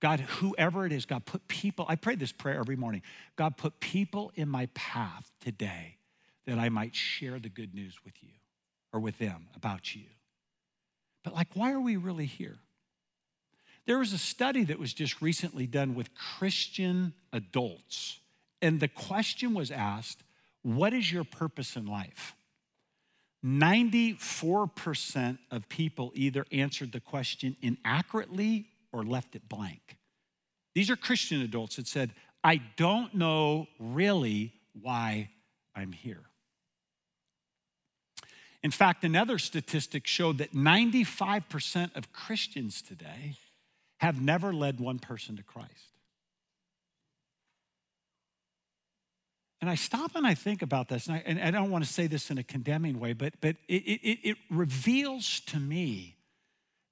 God, 0.00 0.20
whoever 0.20 0.86
it 0.86 0.92
is, 0.92 1.04
God, 1.04 1.26
put 1.26 1.46
people, 1.46 1.84
I 1.88 1.94
pray 1.94 2.14
this 2.14 2.32
prayer 2.32 2.58
every 2.58 2.76
morning. 2.76 3.02
God, 3.36 3.56
put 3.56 3.80
people 3.80 4.32
in 4.34 4.48
my 4.48 4.66
path 4.74 5.30
today 5.40 5.96
that 6.46 6.58
I 6.58 6.70
might 6.70 6.94
share 6.94 7.38
the 7.38 7.50
good 7.50 7.74
news 7.74 7.96
with 8.04 8.14
you 8.22 8.30
or 8.92 9.00
with 9.00 9.18
them 9.18 9.48
about 9.54 9.94
you. 9.94 10.06
But, 11.22 11.34
like, 11.34 11.48
why 11.54 11.72
are 11.72 11.80
we 11.80 11.96
really 11.96 12.26
here? 12.26 12.56
There 13.86 13.98
was 13.98 14.12
a 14.12 14.18
study 14.18 14.64
that 14.64 14.78
was 14.78 14.94
just 14.94 15.20
recently 15.20 15.66
done 15.66 15.94
with 15.94 16.14
Christian 16.14 17.12
adults, 17.32 18.20
and 18.62 18.80
the 18.80 18.88
question 18.88 19.52
was 19.52 19.70
asked 19.70 20.22
What 20.62 20.92
is 20.92 21.12
your 21.12 21.24
purpose 21.24 21.76
in 21.76 21.86
life? 21.86 22.34
94% 23.44 25.38
of 25.50 25.68
people 25.68 26.12
either 26.14 26.44
answered 26.52 26.92
the 26.92 27.00
question 27.00 27.56
inaccurately 27.62 28.66
or 28.92 29.02
left 29.02 29.34
it 29.34 29.48
blank. 29.48 29.96
These 30.74 30.90
are 30.90 30.96
Christian 30.96 31.40
adults 31.40 31.76
that 31.76 31.86
said, 31.86 32.12
I 32.44 32.60
don't 32.76 33.14
know 33.14 33.66
really 33.78 34.52
why 34.80 35.30
I'm 35.74 35.92
here. 35.92 36.24
In 38.62 38.70
fact, 38.70 39.04
another 39.04 39.38
statistic 39.38 40.06
showed 40.06 40.38
that 40.38 40.52
95% 40.52 41.96
of 41.96 42.12
Christians 42.12 42.82
today 42.82 43.36
have 44.00 44.20
never 44.20 44.52
led 44.52 44.80
one 44.80 44.98
person 44.98 45.36
to 45.36 45.42
Christ. 45.42 45.99
And 49.60 49.68
I 49.68 49.74
stop 49.74 50.12
and 50.14 50.26
I 50.26 50.34
think 50.34 50.62
about 50.62 50.88
this, 50.88 51.06
and 51.06 51.16
I, 51.16 51.22
and 51.26 51.40
I 51.42 51.50
don't 51.50 51.70
want 51.70 51.84
to 51.84 51.92
say 51.92 52.06
this 52.06 52.30
in 52.30 52.38
a 52.38 52.42
condemning 52.42 52.98
way, 52.98 53.12
but, 53.12 53.34
but 53.40 53.56
it, 53.68 53.82
it, 53.82 54.18
it 54.30 54.36
reveals 54.48 55.40
to 55.40 55.58
me 55.58 56.16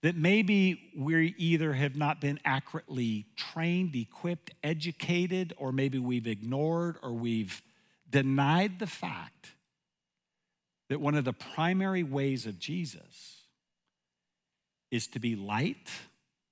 that 0.03 0.15
maybe 0.15 0.93
we 0.97 1.35
either 1.39 1.73
have 1.73 1.97
not 1.97 2.21
been 2.21 2.39
accurately 2.45 3.27
trained, 3.37 3.97
equipped, 3.97 4.53
educated, 4.63 5.55
or 5.57 5.73
maybe 5.73 5.99
we've 5.99 6.27
ignored 6.27 6.97
or 7.03 7.13
we've 7.13 7.63
denied 8.09 8.79
the 8.79 8.87
fact 8.87 9.53
that 10.89 11.01
one 11.01 11.15
of 11.15 11.25
the 11.25 11.33
primary 11.33 12.03
ways 12.03 12.47
of 12.47 12.59
Jesus 12.59 13.43
is 14.91 15.07
to 15.09 15.19
be 15.19 15.37
light 15.37 15.91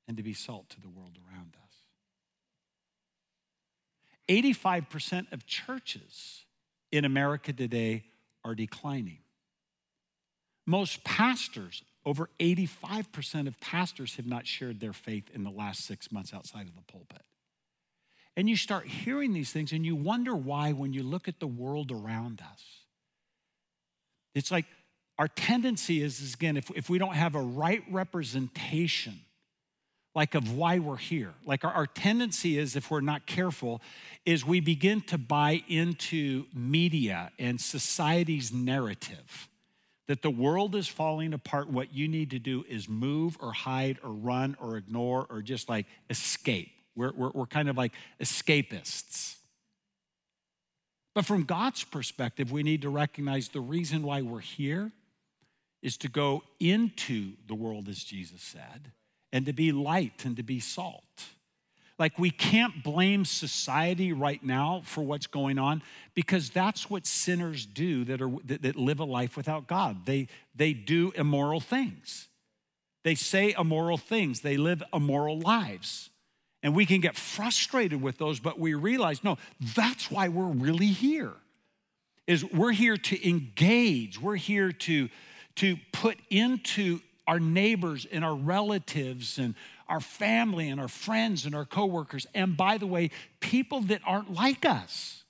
and 0.08 0.16
to 0.16 0.23
be 0.23 0.35
salt 0.35 0.68
to 0.70 0.80
the 0.80 0.88
world 0.88 1.18
around 1.30 1.54
us. 1.62 1.65
85% 4.28 5.33
of 5.33 5.47
churches 5.47 6.45
in 6.90 7.04
America 7.04 7.52
today 7.52 8.04
are 8.45 8.54
declining. 8.54 9.18
Most 10.66 11.04
pastors, 11.04 11.83
over 12.04 12.28
85% 12.40 13.47
of 13.47 13.61
pastors, 13.61 14.16
have 14.16 14.26
not 14.26 14.47
shared 14.47 14.80
their 14.80 14.92
faith 14.92 15.30
in 15.33 15.45
the 15.45 15.50
last 15.50 15.85
six 15.85 16.11
months 16.11 16.35
outside 16.35 16.66
of 16.66 16.75
the 16.75 16.83
pulpit. 16.83 17.23
And 18.37 18.49
you 18.49 18.56
start 18.56 18.87
hearing 18.87 19.33
these 19.33 19.50
things 19.50 19.73
and 19.73 19.87
you 19.87 19.97
wonder 19.97 20.35
why 20.35 20.73
when 20.73 20.92
you 20.92 21.02
look 21.02 21.28
at 21.28 21.40
the 21.40 21.47
world 21.47 21.90
around 21.90 22.40
us. 22.40 22.62
It's 24.35 24.50
like 24.50 24.66
our 25.18 25.28
tendency 25.28 26.02
is, 26.02 26.21
is 26.21 26.35
again, 26.35 26.56
if, 26.56 26.71
if 26.75 26.90
we 26.90 26.99
don't 26.99 27.14
have 27.14 27.35
a 27.35 27.40
right 27.40 27.83
representation 27.90 29.18
like 30.16 30.35
of 30.35 30.56
why 30.56 30.78
we're 30.78 30.96
here. 30.96 31.35
Like 31.44 31.62
our, 31.62 31.73
our, 31.73 31.87
tendency 31.87 32.58
is, 32.58 32.75
if 32.75 32.90
we're 32.90 33.02
not 33.02 33.26
careful, 33.26 33.82
is 34.25 34.46
we 34.46 34.61
begin 34.61 35.02
to 35.02 35.18
buy 35.18 35.62
into 35.68 36.46
media 36.54 37.30
and 37.38 37.61
society's 37.61 38.50
narrative 38.50 39.49
that 40.08 40.23
the 40.23 40.30
world 40.30 40.75
is 40.75 40.88
falling 40.88 41.35
apart, 41.35 41.68
what 41.68 41.92
you 41.92 42.08
need 42.08 42.30
to 42.30 42.38
do 42.38 42.64
is 42.66 42.88
move 42.88 43.37
or 43.40 43.52
hide 43.52 43.99
or 44.02 44.11
run 44.11 44.56
or 44.58 44.78
ignore 44.78 45.26
or 45.28 45.42
just 45.42 45.68
like 45.68 45.85
escape. 46.08 46.70
We're, 46.94 47.12
we're, 47.12 47.30
we're 47.35 47.46
kind 47.46 47.68
of 47.68 47.76
like 47.76 47.92
escapists. 48.18 49.35
But 51.14 51.26
from 51.26 51.44
God's 51.44 51.85
perspective, 51.85 52.50
we 52.50 52.62
need 52.62 52.82
to 52.82 52.88
recognize 52.88 53.49
the 53.49 53.61
reason 53.61 54.02
why 54.02 54.23
we're 54.23 54.40
here 54.40 54.92
is 55.82 55.99
to 55.99 56.08
go 56.08 56.42
into 56.58 57.32
the 57.49 57.54
world, 57.54 57.88
as 57.88 58.02
Jesus 58.02 58.40
said, 58.40 58.92
and 59.37 59.45
to 59.45 59.52
be 59.52 59.71
light 59.71 60.25
and 60.25 60.35
to 60.38 60.43
be 60.43 60.59
salt. 60.59 61.02
Like, 61.99 62.19
we 62.19 62.31
can't 62.31 62.83
blame 62.83 63.26
society 63.26 64.14
right 64.14 64.43
now 64.43 64.81
for 64.87 65.02
what's 65.02 65.26
going 65.26 65.59
on 65.59 65.83
because 66.14 66.49
that's 66.49 66.88
what 66.88 67.07
sinners 67.07 67.66
do 67.66 68.05
that, 68.05 68.23
are, 68.23 68.31
that, 68.47 68.62
that 68.62 68.76
live 68.76 68.99
a 68.99 69.05
life 69.05 69.37
without 69.37 69.66
God. 69.66 70.07
They, 70.07 70.28
they 70.55 70.73
do 70.73 71.12
immoral 71.14 71.61
things, 71.61 72.28
they 73.05 73.14
say 73.14 73.55
immoral 73.59 73.99
things, 73.99 74.40
they 74.40 74.57
live 74.57 74.83
immoral 74.90 75.38
lives. 75.38 76.09
And 76.62 76.75
we 76.75 76.87
can 76.87 77.02
get 77.02 77.14
frustrated 77.14 78.00
with 78.00 78.16
those, 78.16 78.40
but 78.40 78.59
we 78.59 78.73
realize 78.73 79.23
no, 79.23 79.37
that's 79.75 80.11
why 80.11 80.28
we're 80.28 80.47
really 80.47 80.87
here. 80.87 81.35
Is 82.26 82.43
we're 82.43 82.73
here 82.73 82.97
to 82.97 83.28
engage, 83.28 84.19
we're 84.19 84.37
here 84.37 84.73
to, 84.73 85.11
to 85.57 85.76
put 85.93 86.16
into 86.31 87.00
our 87.26 87.40
neighbors 87.40 88.06
and 88.11 88.25
our 88.25 88.35
relatives 88.35 89.38
and 89.38 89.54
our 89.88 90.00
family 90.00 90.68
and 90.68 90.80
our 90.80 90.88
friends 90.88 91.47
and 91.47 91.54
our 91.54 91.64
coworkers. 91.64 92.26
And 92.35 92.56
by 92.56 92.78
the 92.78 92.87
way, 92.87 93.11
people 93.40 93.80
that 93.83 94.00
aren't 94.06 94.33
like 94.33 94.64
us. 94.64 95.25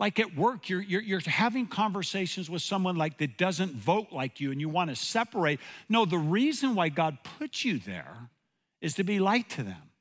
Like 0.00 0.18
at 0.18 0.34
work, 0.34 0.68
you're, 0.68 0.80
you're, 0.80 1.00
you're, 1.00 1.20
having 1.20 1.68
conversations 1.68 2.50
with 2.50 2.62
someone 2.62 2.96
like 2.96 3.18
that 3.18 3.38
doesn't 3.38 3.72
vote 3.74 4.08
like 4.10 4.40
you 4.40 4.50
and 4.50 4.60
you 4.60 4.68
want 4.68 4.90
to 4.90 4.96
separate. 4.96 5.60
No, 5.88 6.04
the 6.04 6.18
reason 6.18 6.74
why 6.74 6.88
God 6.88 7.18
put 7.38 7.64
you 7.64 7.78
there 7.78 8.28
is 8.80 8.94
to 8.94 9.04
be 9.04 9.20
light 9.20 9.48
to 9.50 9.62
them. 9.62 9.91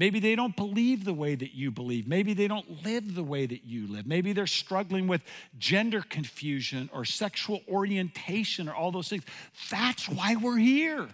Maybe 0.00 0.18
they 0.18 0.34
don't 0.34 0.56
believe 0.56 1.04
the 1.04 1.12
way 1.12 1.34
that 1.34 1.52
you 1.52 1.70
believe. 1.70 2.08
Maybe 2.08 2.32
they 2.32 2.48
don't 2.48 2.82
live 2.86 3.14
the 3.14 3.22
way 3.22 3.44
that 3.44 3.64
you 3.66 3.86
live. 3.86 4.06
Maybe 4.06 4.32
they're 4.32 4.46
struggling 4.46 5.08
with 5.08 5.20
gender 5.58 6.00
confusion 6.00 6.88
or 6.94 7.04
sexual 7.04 7.60
orientation 7.68 8.66
or 8.66 8.74
all 8.74 8.92
those 8.92 9.10
things. 9.10 9.24
That's 9.70 10.08
why 10.08 10.36
we're 10.36 10.56
here. 10.56 11.06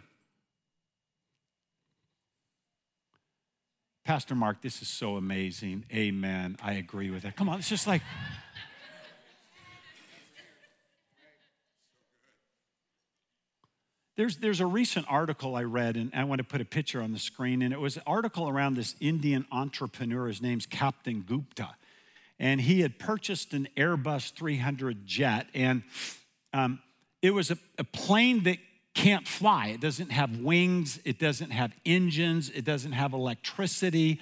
Pastor 4.05 4.37
Mark, 4.37 4.63
this 4.63 4.81
is 4.81 4.87
so 4.87 5.17
amazing. 5.17 5.85
Amen. 5.93 6.57
I 6.63 6.75
agree 6.75 7.11
with 7.11 7.25
that. 7.25 7.35
Come 7.35 7.49
on, 7.49 7.59
it's 7.59 7.69
just 7.69 7.89
like. 7.89 8.03
There's, 14.17 14.39
there's 14.39 14.61
a 14.61 14.67
recent 14.67 15.05
article 15.11 15.57
I 15.57 15.65
read, 15.65 15.97
and 15.97 16.11
I 16.15 16.25
want 16.25 16.39
to 16.39 16.45
put 16.45 16.63
a 16.63 16.65
picture 16.65 17.03
on 17.03 17.13
the 17.13 17.19
screen, 17.19 17.61
and 17.61 17.73
it 17.73 17.81
was 17.81 17.97
an 17.99 18.03
article 18.07 18.49
around 18.49 18.75
this 18.75 18.97
Indian 18.99 19.45
entrepreneur. 19.53 20.27
His 20.29 20.41
name's 20.41 20.65
Captain 20.65 21.21
Gupta. 21.21 21.69
And 22.39 22.59
he 22.59 22.81
had 22.81 22.99
purchased 22.99 23.53
an 23.53 23.69
Airbus 23.77 24.33
300 24.33 25.07
jet, 25.07 25.49
and 25.55 25.83
um, 26.55 26.81
it 27.21 27.33
was 27.33 27.51
a, 27.51 27.59
a 27.79 27.85
plane 27.85 28.45
that 28.45 28.57
can't 28.95 29.29
fly. 29.29 29.69
It 29.69 29.83
doesn't 29.83 30.11
have 30.11 30.39
wings, 30.39 30.99
it 31.05 31.19
doesn't 31.19 31.51
have 31.51 31.73
engines, 31.85 32.49
it 32.49 32.65
doesn't 32.65 32.93
have 32.93 33.13
electricity. 33.13 34.21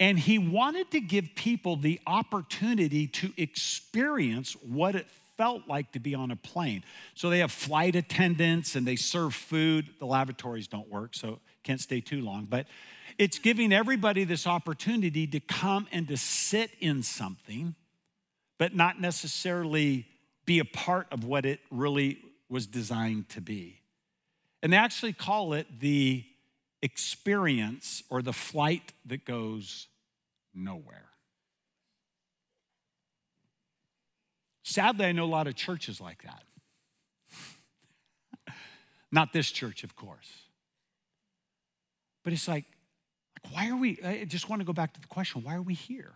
And 0.00 0.18
he 0.18 0.38
wanted 0.38 0.90
to 0.90 1.00
give 1.00 1.36
people 1.36 1.76
the 1.76 2.00
opportunity 2.04 3.06
to 3.06 3.32
experience 3.36 4.54
what 4.54 4.96
it 4.96 5.06
felt 5.36 5.68
like 5.68 5.92
to 5.92 6.00
be 6.00 6.14
on 6.14 6.30
a 6.30 6.36
plane. 6.36 6.82
So 7.14 7.30
they 7.30 7.40
have 7.40 7.52
flight 7.52 7.96
attendants 7.96 8.74
and 8.74 8.86
they 8.86 8.96
serve 8.96 9.34
food. 9.34 9.88
The 9.98 10.06
lavatories 10.06 10.66
don't 10.66 10.88
work, 10.88 11.14
so 11.14 11.40
can't 11.62 11.80
stay 11.80 12.00
too 12.00 12.20
long. 12.20 12.46
But 12.48 12.66
it's 13.18 13.38
giving 13.38 13.72
everybody 13.72 14.24
this 14.24 14.46
opportunity 14.46 15.26
to 15.28 15.40
come 15.40 15.86
and 15.92 16.06
to 16.08 16.16
sit 16.16 16.70
in 16.80 17.02
something, 17.02 17.74
but 18.58 18.74
not 18.74 19.00
necessarily 19.00 20.06
be 20.44 20.58
a 20.58 20.64
part 20.64 21.06
of 21.10 21.24
what 21.24 21.44
it 21.44 21.60
really 21.70 22.18
was 22.48 22.66
designed 22.66 23.28
to 23.30 23.40
be. 23.40 23.80
And 24.62 24.72
they 24.72 24.76
actually 24.76 25.12
call 25.12 25.52
it 25.52 25.66
the 25.80 26.24
experience 26.82 28.02
or 28.10 28.22
the 28.22 28.32
flight 28.32 28.92
that 29.06 29.24
goes 29.24 29.88
nowhere. 30.54 31.05
Sadly, 34.68 35.06
I 35.06 35.12
know 35.12 35.24
a 35.24 35.26
lot 35.26 35.46
of 35.46 35.54
churches 35.54 36.00
like 36.00 36.24
that. 36.24 36.42
Not 39.12 39.32
this 39.32 39.52
church, 39.52 39.84
of 39.84 39.94
course. 39.94 40.28
But 42.24 42.32
it's 42.32 42.48
like, 42.48 42.64
like, 43.44 43.54
why 43.54 43.70
are 43.70 43.76
we? 43.76 44.00
I 44.04 44.24
just 44.24 44.48
want 44.48 44.60
to 44.60 44.66
go 44.66 44.72
back 44.72 44.92
to 44.94 45.00
the 45.00 45.06
question 45.06 45.44
why 45.44 45.54
are 45.54 45.62
we 45.62 45.74
here? 45.74 46.14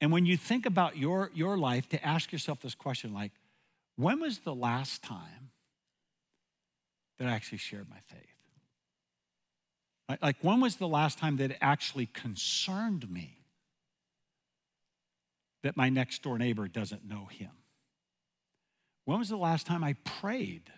And 0.00 0.12
when 0.12 0.26
you 0.26 0.36
think 0.36 0.64
about 0.64 0.96
your, 0.96 1.32
your 1.34 1.58
life, 1.58 1.88
to 1.88 2.06
ask 2.06 2.30
yourself 2.30 2.60
this 2.60 2.76
question 2.76 3.12
like, 3.12 3.32
when 3.96 4.20
was 4.20 4.38
the 4.38 4.54
last 4.54 5.02
time 5.02 5.50
that 7.18 7.26
I 7.26 7.32
actually 7.32 7.58
shared 7.58 7.90
my 7.90 7.98
faith? 8.06 10.20
Like, 10.22 10.36
when 10.40 10.60
was 10.60 10.76
the 10.76 10.86
last 10.86 11.18
time 11.18 11.38
that 11.38 11.50
it 11.50 11.58
actually 11.60 12.06
concerned 12.06 13.10
me 13.10 13.43
that 15.64 15.78
my 15.78 15.88
next 15.88 16.22
door 16.22 16.38
neighbor 16.38 16.68
doesn't 16.68 17.08
know 17.08 17.26
him? 17.30 17.50
When 19.06 19.18
was 19.18 19.30
the 19.30 19.36
last 19.36 19.66
time 19.66 19.82
I 19.82 19.94
prayed 20.04 20.70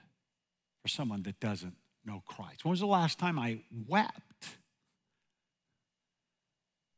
for 0.80 0.88
someone 0.88 1.24
that 1.24 1.40
doesn't 1.40 1.74
know 2.04 2.22
Christ? 2.24 2.64
When 2.64 2.70
was 2.70 2.80
the 2.80 2.86
last 2.86 3.18
time 3.18 3.36
I 3.38 3.58
wept 3.88 4.46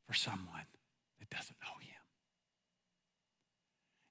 for 0.07 0.13
someone 0.13 0.67
that 1.19 1.31
doesn't 1.31 1.57
know 1.63 1.79
him? 1.81 1.89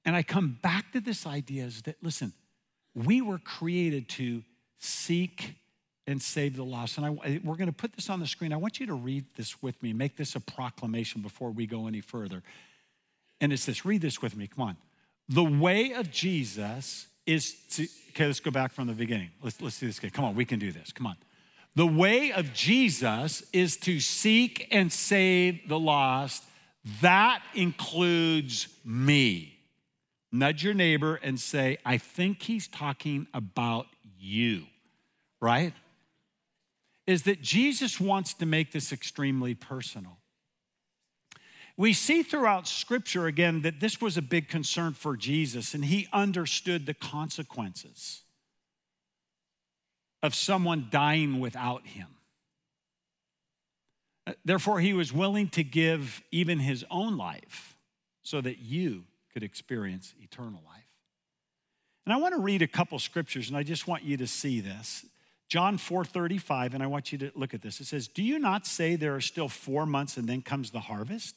And 0.05 0.15
I 0.15 0.23
come 0.23 0.57
back 0.61 0.91
to 0.93 0.99
this 0.99 1.27
idea 1.27 1.65
is 1.65 1.83
that, 1.83 1.97
listen, 2.01 2.33
we 2.95 3.21
were 3.21 3.37
created 3.37 4.09
to 4.09 4.41
seek 4.79 5.53
and 6.07 6.19
save 6.19 6.55
the 6.55 6.63
lost. 6.63 6.97
And 6.97 7.05
I, 7.05 7.41
we're 7.43 7.57
going 7.57 7.67
to 7.67 7.73
put 7.73 7.93
this 7.93 8.09
on 8.09 8.19
the 8.19 8.27
screen. 8.27 8.53
I 8.53 8.57
want 8.57 8.79
you 8.79 8.87
to 8.87 8.95
read 8.95 9.25
this 9.35 9.61
with 9.61 9.81
me, 9.83 9.93
make 9.93 10.17
this 10.17 10.35
a 10.35 10.39
proclamation 10.39 11.21
before 11.21 11.51
we 11.51 11.67
go 11.67 11.85
any 11.85 12.01
further. 12.01 12.41
And 13.39 13.53
it's 13.53 13.65
this 13.65 13.85
read 13.85 14.01
this 14.01 14.21
with 14.21 14.35
me, 14.35 14.47
come 14.47 14.67
on. 14.67 14.77
The 15.29 15.43
way 15.43 15.93
of 15.93 16.09
Jesus 16.11 17.07
is 17.25 17.55
to, 17.71 17.87
okay, 18.11 18.25
let's 18.25 18.39
go 18.39 18.51
back 18.51 18.71
from 18.71 18.87
the 18.87 18.93
beginning. 18.93 19.29
Let's, 19.43 19.61
let's 19.61 19.79
do 19.79 19.87
this 19.87 19.99
again. 19.99 20.11
Come 20.11 20.25
on, 20.25 20.35
we 20.35 20.45
can 20.45 20.59
do 20.59 20.71
this. 20.71 20.91
Come 20.91 21.05
on. 21.05 21.17
The 21.75 21.85
way 21.85 22.31
of 22.31 22.53
Jesus 22.53 23.43
is 23.53 23.77
to 23.77 23.99
seek 23.99 24.67
and 24.71 24.91
save 24.91 25.67
the 25.67 25.77
lost. 25.77 26.43
That 27.01 27.43
includes 27.53 28.67
me. 28.83 29.59
Nudge 30.31 30.63
your 30.63 30.73
neighbor 30.73 31.19
and 31.21 31.39
say, 31.39 31.77
I 31.85 31.97
think 31.97 32.41
he's 32.41 32.67
talking 32.67 33.27
about 33.33 33.87
you, 34.17 34.63
right? 35.41 35.73
Is 37.05 37.23
that 37.23 37.41
Jesus 37.41 37.99
wants 37.99 38.33
to 38.35 38.45
make 38.45 38.71
this 38.71 38.91
extremely 38.91 39.53
personal. 39.53 40.17
We 41.77 41.93
see 41.93 42.23
throughout 42.23 42.67
Scripture 42.67 43.27
again 43.27 43.61
that 43.61 43.79
this 43.79 44.01
was 44.01 44.17
a 44.17 44.21
big 44.21 44.49
concern 44.49 44.93
for 44.93 45.15
Jesus, 45.15 45.75
and 45.75 45.85
he 45.85 46.07
understood 46.11 46.87
the 46.87 46.95
consequences 46.95 48.23
of 50.23 50.33
someone 50.33 50.87
dying 50.89 51.39
without 51.39 51.85
him. 51.85 52.07
Uh, 54.25 54.33
therefore, 54.43 54.79
he 54.79 54.93
was 54.93 55.13
willing 55.13 55.49
to 55.49 55.63
give 55.63 56.23
even 56.31 56.57
his 56.57 56.83
own 56.89 57.15
life 57.15 57.77
so 58.23 58.41
that 58.41 58.57
you 58.57 59.03
could 59.31 59.43
experience 59.43 60.15
eternal 60.19 60.61
life. 60.65 60.83
And 62.05 62.13
I 62.13 62.17
want 62.17 62.33
to 62.33 62.41
read 62.41 62.63
a 62.63 62.67
couple 62.67 62.97
scriptures, 62.97 63.49
and 63.49 63.57
I 63.57 63.61
just 63.61 63.87
want 63.87 64.03
you 64.03 64.17
to 64.17 64.27
see 64.27 64.61
this. 64.61 65.05
John 65.47 65.77
4:35, 65.77 66.73
and 66.73 66.81
I 66.81 66.87
want 66.87 67.11
you 67.11 67.19
to 67.19 67.31
look 67.35 67.53
at 67.53 67.61
this. 67.61 67.79
It 67.79 67.85
says, 67.85 68.07
Do 68.07 68.23
you 68.23 68.39
not 68.39 68.65
say 68.65 68.95
there 68.95 69.15
are 69.15 69.21
still 69.21 69.47
four 69.47 69.85
months 69.85 70.17
and 70.17 70.27
then 70.27 70.41
comes 70.41 70.71
the 70.71 70.79
harvest? 70.79 71.35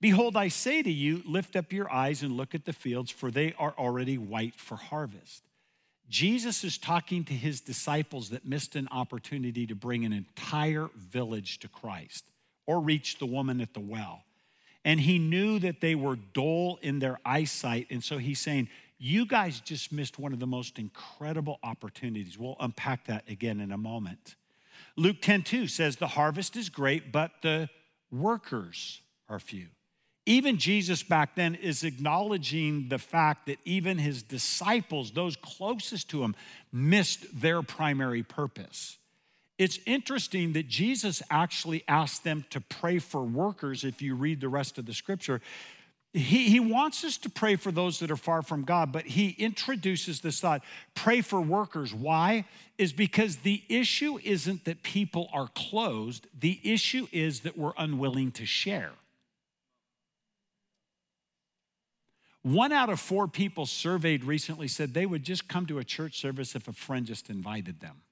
Behold, 0.00 0.36
I 0.36 0.48
say 0.48 0.82
to 0.82 0.92
you, 0.92 1.22
lift 1.24 1.56
up 1.56 1.72
your 1.72 1.90
eyes 1.90 2.22
and 2.22 2.36
look 2.36 2.54
at 2.54 2.64
the 2.64 2.72
fields, 2.72 3.10
for 3.10 3.30
they 3.30 3.54
are 3.58 3.74
already 3.78 4.18
white 4.18 4.54
for 4.54 4.76
harvest. 4.76 5.42
Jesus 6.08 6.62
is 6.62 6.78
talking 6.78 7.24
to 7.24 7.32
his 7.32 7.60
disciples 7.60 8.30
that 8.30 8.44
missed 8.44 8.76
an 8.76 8.88
opportunity 8.90 9.66
to 9.66 9.74
bring 9.74 10.04
an 10.04 10.12
entire 10.12 10.88
village 10.94 11.58
to 11.60 11.68
Christ 11.68 12.24
or 12.66 12.80
reach 12.80 13.18
the 13.18 13.26
woman 13.26 13.60
at 13.60 13.74
the 13.74 13.80
well. 13.80 14.22
And 14.84 15.00
he 15.00 15.18
knew 15.18 15.58
that 15.60 15.80
they 15.80 15.94
were 15.96 16.16
dull 16.16 16.78
in 16.82 17.00
their 17.00 17.18
eyesight. 17.24 17.88
And 17.90 18.04
so 18.04 18.18
he's 18.18 18.38
saying, 18.38 18.68
you 18.98 19.26
guys 19.26 19.60
just 19.60 19.92
missed 19.92 20.18
one 20.18 20.32
of 20.32 20.38
the 20.38 20.46
most 20.46 20.78
incredible 20.78 21.58
opportunities. 21.62 22.38
We'll 22.38 22.56
unpack 22.60 23.06
that 23.06 23.28
again 23.28 23.60
in 23.60 23.72
a 23.72 23.78
moment. 23.78 24.36
Luke 24.96 25.16
10 25.20 25.42
2 25.42 25.66
says, 25.66 25.96
The 25.96 26.06
harvest 26.06 26.56
is 26.56 26.68
great, 26.68 27.12
but 27.12 27.32
the 27.42 27.68
workers 28.10 29.02
are 29.28 29.38
few. 29.38 29.66
Even 30.26 30.58
Jesus 30.58 31.04
back 31.04 31.36
then 31.36 31.54
is 31.54 31.84
acknowledging 31.84 32.88
the 32.88 32.98
fact 32.98 33.46
that 33.46 33.58
even 33.64 33.96
his 33.96 34.24
disciples, 34.24 35.12
those 35.12 35.36
closest 35.36 36.10
to 36.10 36.24
him, 36.24 36.34
missed 36.72 37.40
their 37.40 37.62
primary 37.62 38.24
purpose. 38.24 38.98
It's 39.56 39.78
interesting 39.86 40.52
that 40.52 40.68
Jesus 40.68 41.22
actually 41.30 41.84
asked 41.88 42.24
them 42.24 42.44
to 42.50 42.60
pray 42.60 42.98
for 42.98 43.22
workers 43.22 43.84
if 43.84 44.02
you 44.02 44.14
read 44.16 44.40
the 44.40 44.48
rest 44.48 44.78
of 44.78 44.84
the 44.84 44.92
scripture. 44.92 45.40
He, 46.12 46.48
he 46.48 46.60
wants 46.60 47.04
us 47.04 47.16
to 47.18 47.30
pray 47.30 47.56
for 47.56 47.70
those 47.70 48.00
that 48.00 48.10
are 48.10 48.16
far 48.16 48.42
from 48.42 48.64
God, 48.64 48.90
but 48.90 49.06
he 49.06 49.30
introduces 49.38 50.20
this 50.20 50.40
thought 50.40 50.62
pray 50.94 51.20
for 51.20 51.40
workers. 51.40 51.94
Why? 51.94 52.46
Is 52.78 52.92
because 52.92 53.38
the 53.38 53.62
issue 53.68 54.18
isn't 54.24 54.64
that 54.64 54.82
people 54.82 55.28
are 55.32 55.48
closed, 55.54 56.26
the 56.38 56.58
issue 56.64 57.06
is 57.12 57.40
that 57.40 57.56
we're 57.56 57.74
unwilling 57.78 58.32
to 58.32 58.44
share. 58.44 58.92
One 62.46 62.70
out 62.70 62.90
of 62.90 63.00
four 63.00 63.26
people 63.26 63.66
surveyed 63.66 64.22
recently 64.22 64.68
said 64.68 64.94
they 64.94 65.04
would 65.04 65.24
just 65.24 65.48
come 65.48 65.66
to 65.66 65.80
a 65.80 65.84
church 65.84 66.20
service 66.20 66.54
if 66.54 66.68
a 66.68 66.72
friend 66.72 67.04
just 67.04 67.28
invited 67.28 67.80
them. 67.80 68.02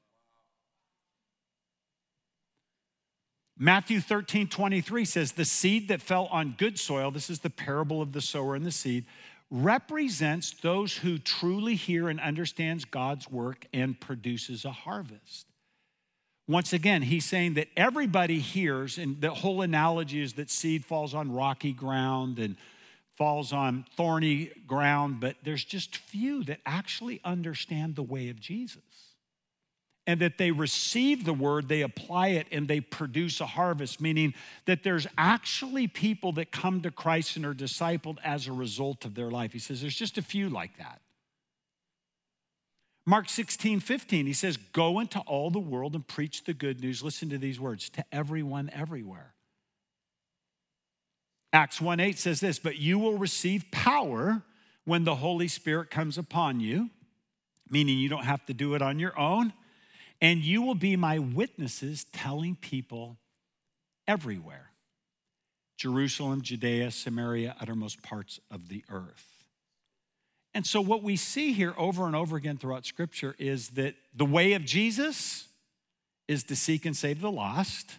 Matthew 3.56 4.00
13, 4.00 4.48
23 4.48 5.04
says, 5.04 5.30
The 5.30 5.44
seed 5.44 5.86
that 5.86 6.02
fell 6.02 6.26
on 6.32 6.56
good 6.58 6.80
soil, 6.80 7.12
this 7.12 7.30
is 7.30 7.38
the 7.38 7.48
parable 7.48 8.02
of 8.02 8.10
the 8.10 8.20
sower 8.20 8.56
and 8.56 8.66
the 8.66 8.72
seed, 8.72 9.04
represents 9.52 10.50
those 10.50 10.96
who 10.96 11.18
truly 11.18 11.76
hear 11.76 12.08
and 12.08 12.18
understands 12.18 12.84
God's 12.84 13.30
work 13.30 13.66
and 13.72 14.00
produces 14.00 14.64
a 14.64 14.72
harvest. 14.72 15.46
Once 16.48 16.72
again, 16.72 17.02
he's 17.02 17.24
saying 17.24 17.54
that 17.54 17.68
everybody 17.76 18.40
hears, 18.40 18.98
and 18.98 19.20
the 19.20 19.30
whole 19.30 19.62
analogy 19.62 20.20
is 20.20 20.32
that 20.32 20.50
seed 20.50 20.84
falls 20.84 21.14
on 21.14 21.30
rocky 21.30 21.72
ground 21.72 22.40
and 22.40 22.56
falls 23.16 23.52
on 23.52 23.84
thorny 23.96 24.50
ground, 24.66 25.20
but 25.20 25.36
there's 25.42 25.64
just 25.64 25.96
few 25.96 26.44
that 26.44 26.60
actually 26.66 27.20
understand 27.24 27.94
the 27.94 28.02
way 28.02 28.28
of 28.28 28.40
Jesus. 28.40 28.82
And 30.06 30.20
that 30.20 30.36
they 30.36 30.50
receive 30.50 31.24
the 31.24 31.32
word, 31.32 31.68
they 31.68 31.80
apply 31.80 32.28
it, 32.28 32.46
and 32.52 32.68
they 32.68 32.80
produce 32.80 33.40
a 33.40 33.46
harvest, 33.46 34.02
meaning 34.02 34.34
that 34.66 34.82
there's 34.82 35.06
actually 35.16 35.86
people 35.86 36.32
that 36.32 36.52
come 36.52 36.82
to 36.82 36.90
Christ 36.90 37.36
and 37.36 37.46
are 37.46 37.54
discipled 37.54 38.18
as 38.22 38.46
a 38.46 38.52
result 38.52 39.06
of 39.06 39.14
their 39.14 39.30
life. 39.30 39.54
He 39.54 39.58
says 39.58 39.80
there's 39.80 39.96
just 39.96 40.18
a 40.18 40.22
few 40.22 40.50
like 40.50 40.76
that. 40.76 41.00
Mark 43.06 43.28
16, 43.28 43.80
15, 43.80 44.26
he 44.26 44.32
says, 44.32 44.56
Go 44.56 44.98
into 44.98 45.20
all 45.20 45.50
the 45.50 45.58
world 45.58 45.94
and 45.94 46.06
preach 46.06 46.44
the 46.44 46.54
good 46.54 46.80
news. 46.80 47.02
Listen 47.02 47.28
to 47.30 47.38
these 47.38 47.60
words 47.60 47.88
to 47.90 48.04
everyone 48.10 48.70
everywhere. 48.72 49.33
Acts 51.54 51.80
1 51.80 52.00
8 52.00 52.18
says 52.18 52.40
this, 52.40 52.58
but 52.58 52.78
you 52.78 52.98
will 52.98 53.16
receive 53.16 53.70
power 53.70 54.42
when 54.84 55.04
the 55.04 55.14
Holy 55.14 55.46
Spirit 55.46 55.88
comes 55.88 56.18
upon 56.18 56.58
you, 56.58 56.90
meaning 57.70 57.96
you 57.96 58.08
don't 58.08 58.24
have 58.24 58.44
to 58.46 58.52
do 58.52 58.74
it 58.74 58.82
on 58.82 58.98
your 58.98 59.16
own, 59.16 59.52
and 60.20 60.40
you 60.40 60.62
will 60.62 60.74
be 60.74 60.96
my 60.96 61.20
witnesses 61.20 62.06
telling 62.12 62.56
people 62.56 63.18
everywhere 64.08 64.72
Jerusalem, 65.76 66.42
Judea, 66.42 66.90
Samaria, 66.90 67.54
uttermost 67.60 68.02
parts 68.02 68.40
of 68.50 68.68
the 68.68 68.84
earth. 68.90 69.46
And 70.54 70.66
so, 70.66 70.80
what 70.80 71.04
we 71.04 71.14
see 71.14 71.52
here 71.52 71.74
over 71.78 72.06
and 72.06 72.16
over 72.16 72.36
again 72.36 72.56
throughout 72.56 72.84
Scripture 72.84 73.36
is 73.38 73.70
that 73.70 73.94
the 74.12 74.24
way 74.24 74.54
of 74.54 74.64
Jesus 74.64 75.46
is 76.26 76.42
to 76.44 76.56
seek 76.56 76.84
and 76.84 76.96
save 76.96 77.20
the 77.20 77.30
lost, 77.30 77.98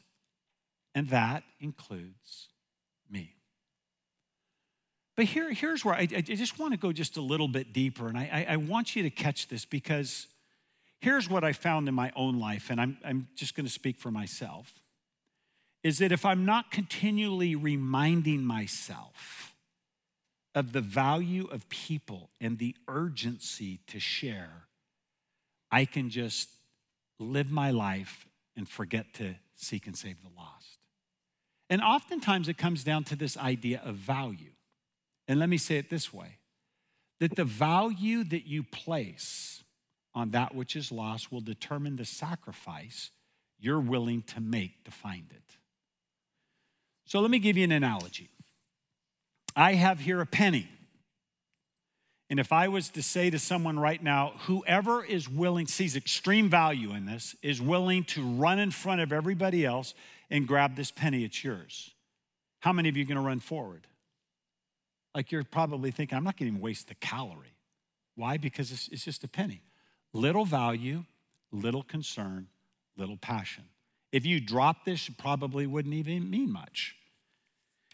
and 0.93 1.07
that 1.09 1.43
includes 1.61 2.49
me. 3.09 3.34
But 5.15 5.25
here, 5.25 5.51
here's 5.51 5.85
where 5.85 5.95
I, 5.95 6.01
I 6.01 6.21
just 6.21 6.59
want 6.59 6.73
to 6.73 6.77
go 6.77 6.91
just 6.91 7.15
a 7.15 7.21
little 7.21 7.47
bit 7.47 7.71
deeper, 7.71 8.07
and 8.07 8.17
I, 8.17 8.45
I 8.49 8.57
want 8.57 8.95
you 8.95 9.03
to 9.03 9.09
catch 9.09 9.47
this 9.47 9.63
because 9.63 10.27
here's 10.99 11.29
what 11.29 11.43
I 11.43 11.53
found 11.53 11.87
in 11.87 11.93
my 11.93 12.11
own 12.15 12.39
life, 12.39 12.69
and 12.69 12.81
I'm, 12.81 12.97
I'm 13.03 13.27
just 13.35 13.55
going 13.55 13.65
to 13.65 13.71
speak 13.71 13.97
for 13.97 14.11
myself, 14.11 14.73
is 15.83 15.99
that 15.99 16.11
if 16.11 16.25
I'm 16.25 16.45
not 16.45 16.69
continually 16.69 17.55
reminding 17.55 18.43
myself 18.43 19.53
of 20.53 20.73
the 20.73 20.81
value 20.81 21.47
of 21.51 21.69
people 21.69 22.29
and 22.41 22.57
the 22.57 22.75
urgency 22.87 23.79
to 23.87 23.99
share, 23.99 24.63
I 25.71 25.85
can 25.85 26.09
just 26.09 26.49
live 27.19 27.51
my 27.51 27.71
life 27.71 28.25
and 28.57 28.67
forget 28.67 29.13
to 29.15 29.35
seek 29.55 29.87
and 29.87 29.97
save 29.97 30.21
the 30.21 30.29
lost. 30.35 30.79
And 31.69 31.81
oftentimes 31.81 32.49
it 32.49 32.57
comes 32.57 32.83
down 32.83 33.03
to 33.05 33.15
this 33.15 33.37
idea 33.37 33.81
of 33.83 33.95
value. 33.95 34.54
And 35.27 35.39
let 35.39 35.49
me 35.49 35.57
say 35.57 35.77
it 35.77 35.89
this 35.89 36.13
way 36.13 36.37
that 37.19 37.35
the 37.35 37.45
value 37.45 38.23
that 38.25 38.45
you 38.45 38.63
place 38.63 39.63
on 40.13 40.31
that 40.31 40.53
which 40.53 40.75
is 40.75 40.91
lost 40.91 41.31
will 41.31 41.41
determine 41.41 41.95
the 41.95 42.05
sacrifice 42.05 43.11
you're 43.59 43.79
willing 43.79 44.21
to 44.21 44.41
make 44.41 44.83
to 44.83 44.91
find 44.91 45.25
it. 45.31 45.57
So 47.05 47.19
let 47.19 47.31
me 47.31 47.39
give 47.39 47.57
you 47.57 47.63
an 47.63 47.71
analogy. 47.71 48.29
I 49.55 49.73
have 49.73 49.99
here 49.99 50.21
a 50.21 50.25
penny. 50.25 50.67
And 52.29 52.39
if 52.39 52.51
I 52.51 52.67
was 52.67 52.89
to 52.89 53.03
say 53.03 53.29
to 53.29 53.37
someone 53.37 53.77
right 53.77 54.01
now, 54.01 54.33
whoever 54.47 55.03
is 55.03 55.29
willing, 55.29 55.67
sees 55.67 55.95
extreme 55.95 56.49
value 56.49 56.91
in 56.93 57.05
this, 57.05 57.35
is 57.43 57.61
willing 57.61 58.03
to 58.05 58.23
run 58.23 58.57
in 58.57 58.71
front 58.71 59.01
of 59.01 59.13
everybody 59.13 59.63
else 59.63 59.93
and 60.31 60.47
grab 60.47 60.75
this 60.75 60.89
penny, 60.89 61.23
it's 61.23 61.43
yours. 61.43 61.91
How 62.61 62.73
many 62.73 62.89
of 62.89 62.97
you 62.97 63.03
are 63.03 63.07
going 63.07 63.17
to 63.17 63.23
run 63.23 63.39
forward? 63.39 63.85
Like 65.15 65.31
you're 65.31 65.43
probably 65.43 65.89
thinking, 65.91 66.17
I'm 66.17 66.23
not 66.23 66.37
going 66.37 66.51
to 66.51 66.57
even 66.57 66.61
waste 66.61 66.89
the 66.89 66.95
calorie. 66.95 67.55
Why? 68.15 68.37
Because 68.37 68.71
it's, 68.71 68.89
it's 68.89 69.05
just 69.05 69.23
a 69.23 69.27
penny. 69.27 69.61
Little 70.13 70.45
value, 70.45 71.05
little 71.51 71.83
concern, 71.83 72.47
little 72.97 73.17
passion. 73.17 73.63
If 74.11 74.25
you 74.25 74.39
drop 74.39 74.85
this, 74.85 75.09
it 75.09 75.17
probably 75.17 75.65
wouldn't 75.65 75.93
even 75.93 76.29
mean 76.29 76.51
much. 76.51 76.95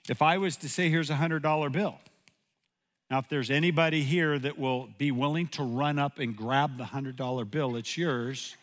If 0.10 0.22
I 0.22 0.38
was 0.38 0.58
to 0.58 0.70
say, 0.70 0.90
here's 0.90 1.10
a 1.10 1.16
$100 1.16 1.72
bill, 1.72 2.00
now, 3.12 3.20
if 3.20 3.28
there's 3.28 3.52
anybody 3.52 4.04
here 4.04 4.40
that 4.40 4.58
will 4.58 4.88
be 4.98 5.12
willing 5.12 5.48
to 5.50 5.64
run 5.64 6.00
up 6.00 6.20
and 6.20 6.34
grab 6.34 6.78
the 6.78 6.86
$100 6.86 7.52
bill, 7.52 7.76
it's 7.76 7.98
yours. 7.98 8.56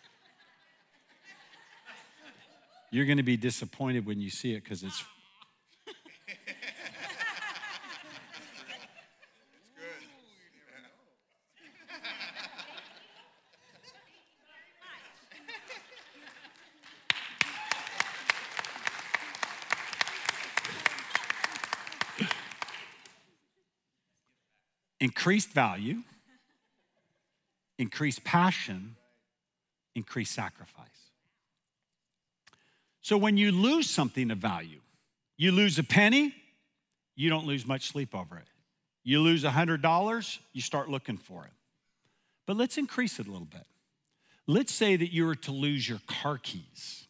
You're 2.90 3.05
going 3.05 3.18
to 3.18 3.23
be 3.23 3.37
disappointed 3.37 4.07
when 4.07 4.23
you 4.23 4.31
see 4.31 4.55
it 4.55 4.64
because 4.64 4.83
it's 4.83 5.05
increased 25.00 25.50
value, 25.50 26.02
increased 27.78 28.24
passion, 28.24 28.96
increased 29.94 30.32
sacrifice. 30.32 30.87
So 33.00 33.16
when 33.16 33.37
you 33.37 33.52
lose 33.52 33.88
something 33.88 34.30
of 34.30 34.38
value, 34.38 34.80
you 35.37 35.52
lose 35.52 35.78
a 35.78 35.84
penny, 35.84 36.34
you 37.14 37.30
don't 37.30 37.46
lose 37.46 37.66
much 37.66 37.88
sleep 37.88 38.14
over 38.14 38.37
it. 38.37 38.46
You 39.04 39.20
lose 39.20 39.44
a 39.44 39.50
$100, 39.50 40.38
you 40.52 40.61
start 40.61 40.90
looking 40.90 41.16
for 41.16 41.44
it. 41.44 41.52
But 42.46 42.56
let's 42.56 42.76
increase 42.76 43.18
it 43.18 43.26
a 43.26 43.30
little 43.30 43.46
bit. 43.46 43.64
Let's 44.46 44.72
say 44.72 44.96
that 44.96 45.12
you 45.12 45.26
were 45.26 45.34
to 45.37 45.52
lose 45.52 45.88
your 45.88 46.00
car 46.06 46.38
keys. 46.38 47.06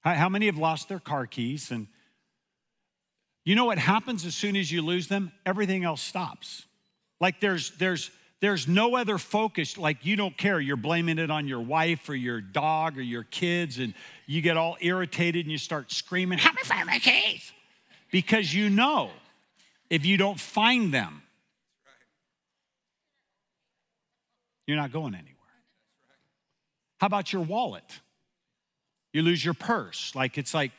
How 0.00 0.28
many 0.28 0.46
have 0.46 0.58
lost 0.58 0.88
their 0.88 0.98
car 0.98 1.26
keys? 1.26 1.70
And 1.70 1.86
you 3.44 3.54
know 3.54 3.64
what 3.64 3.78
happens 3.78 4.24
as 4.24 4.34
soon 4.34 4.56
as 4.56 4.70
you 4.70 4.82
lose 4.82 5.08
them? 5.08 5.32
Everything 5.44 5.84
else 5.84 6.00
stops. 6.00 6.66
Like 7.20 7.40
there's 7.40 7.70
there's 7.78 8.10
there's 8.40 8.66
no 8.66 8.96
other 8.96 9.18
focus. 9.18 9.78
Like 9.78 10.04
you 10.04 10.16
don't 10.16 10.36
care. 10.36 10.60
You're 10.60 10.76
blaming 10.76 11.18
it 11.18 11.30
on 11.30 11.46
your 11.46 11.60
wife 11.60 12.08
or 12.08 12.14
your 12.14 12.40
dog 12.40 12.98
or 12.98 13.02
your 13.02 13.24
kids 13.24 13.78
and 13.78 13.94
you 14.26 14.40
get 14.40 14.56
all 14.56 14.76
irritated 14.80 15.44
and 15.44 15.52
you 15.52 15.58
start 15.58 15.92
screaming 15.92 16.38
help 16.38 16.56
me 16.56 16.62
find 16.62 16.86
my 16.86 16.98
keys! 16.98 17.52
Because 18.10 18.52
you 18.52 18.68
know 18.68 19.10
if 19.90 20.04
you 20.04 20.16
don't 20.16 20.38
find 20.38 20.92
them 20.92 21.22
you're 24.66 24.76
not 24.76 24.92
going 24.92 25.14
anywhere. 25.14 25.36
How 26.98 27.06
about 27.06 27.32
your 27.32 27.42
wallet? 27.42 28.00
You 29.12 29.22
lose 29.22 29.44
your 29.44 29.54
purse. 29.54 30.14
Like 30.14 30.38
it's 30.38 30.54
like 30.54 30.72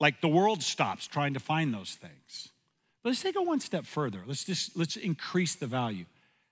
like 0.00 0.20
the 0.20 0.28
world 0.28 0.62
stops 0.62 1.06
trying 1.06 1.34
to 1.34 1.40
find 1.40 1.72
those 1.72 1.92
things 1.94 2.48
but 3.04 3.10
let's 3.10 3.22
take 3.22 3.36
it 3.36 3.46
one 3.46 3.60
step 3.60 3.84
further. 3.84 4.22
Let's 4.26 4.44
just 4.44 4.76
let's 4.76 4.96
increase 4.96 5.54
the 5.54 5.66
value. 5.66 6.06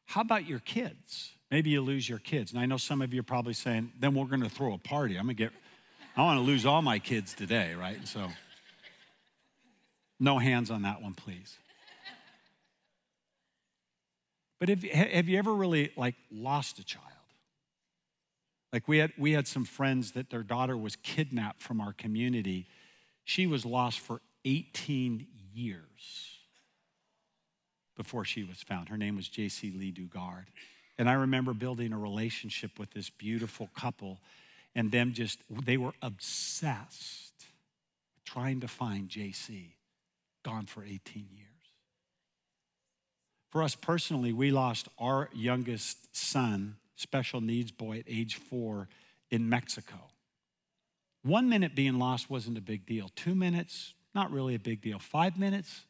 How 0.05 0.21
about 0.21 0.47
your 0.47 0.59
kids? 0.59 1.33
Maybe 1.51 1.71
you 1.71 1.81
lose 1.81 2.07
your 2.07 2.19
kids. 2.19 2.53
And 2.53 2.61
I 2.61 2.67
know 2.67 2.77
some 2.77 3.01
of 3.01 3.15
you 3.15 3.21
are 3.21 3.25
probably 3.25 3.55
saying, 3.55 3.91
then 3.99 4.15
we're 4.15 4.27
gonna 4.27 4.51
throw 4.51 4.75
a 4.75 4.79
party. 4.79 5.17
I'm 5.17 5.25
gonna 5.25 5.35
get, 5.35 5.53
I 6.15 6.23
wanna 6.23 6.43
lose 6.43 6.67
all 6.67 6.83
my 6.83 6.99
kids 6.99 7.33
today, 7.33 7.75
right? 7.75 8.07
so 8.07 8.29
No 10.21 10.39
hands 10.39 10.71
on 10.71 10.83
that 10.83 11.01
one, 11.01 11.15
please. 11.15 11.57
But 14.61 14.69
have, 14.69 14.83
have 14.83 15.29
you 15.29 15.39
ever 15.39 15.55
really 15.55 15.91
like 15.97 16.17
lost 16.31 16.79
a 16.79 16.85
child? 16.85 17.07
Like 18.75 18.89
we 18.89 18.99
had, 18.99 19.13
we 19.17 19.33
had 19.33 19.49
some 19.49 19.65
friends 19.65 20.13
that 20.13 20.29
their 20.29 20.43
daughter 20.43 20.77
was 20.77 20.97
kidnapped 20.97 21.63
from 21.63 21.81
our 21.81 21.95
community. 21.95 22.67
She 23.25 23.47
was 23.47 23.65
lost 23.65 24.01
for 24.01 24.21
18 24.45 25.27
years 25.55 26.39
before 27.97 28.25
she 28.25 28.45
was 28.45 28.63
found. 28.63 28.89
Her 28.89 28.97
name 28.97 29.17
was 29.17 29.29
Jaycee 29.29 29.79
Lee 29.79 29.93
Dugard. 29.93 30.47
And 30.99 31.09
I 31.09 31.15
remember 31.15 31.55
building 31.55 31.93
a 31.93 31.99
relationship 31.99 32.79
with 32.79 32.91
this 32.93 33.11
beautiful 33.11 33.69
couple 33.77 34.21
and 34.75 34.91
them 34.91 35.13
just, 35.13 35.39
they 35.51 35.77
were 35.77 35.93
obsessed 36.01 37.33
trying 38.25 38.61
to 38.61 38.69
find 38.69 39.09
Jaycee, 39.09 39.73
gone 40.43 40.67
for 40.67 40.83
18 40.83 41.27
years. 41.35 41.49
For 43.51 43.63
us 43.63 43.75
personally, 43.75 44.33
we 44.33 44.51
lost 44.51 44.89
our 44.99 45.29
youngest 45.35 46.17
son, 46.17 46.77
special 46.97 47.43
needs 47.43 47.71
boy 47.71 47.99
at 47.99 48.05
age 48.09 48.37
four, 48.37 48.89
in 49.31 49.49
Mexico. 49.49 49.97
One 51.23 51.49
minute 51.49 51.75
being 51.75 51.99
lost 51.99 52.29
wasn't 52.29 52.59
a 52.59 52.63
big 52.63 52.87
deal. 52.87 53.11
Two 53.15 53.35
minutes, 53.35 53.95
not 54.15 54.31
really 54.31 54.55
a 54.55 54.59
big 54.59 54.83
deal. 54.83 54.99
Five 54.99 55.39
minutes, 55.39 55.83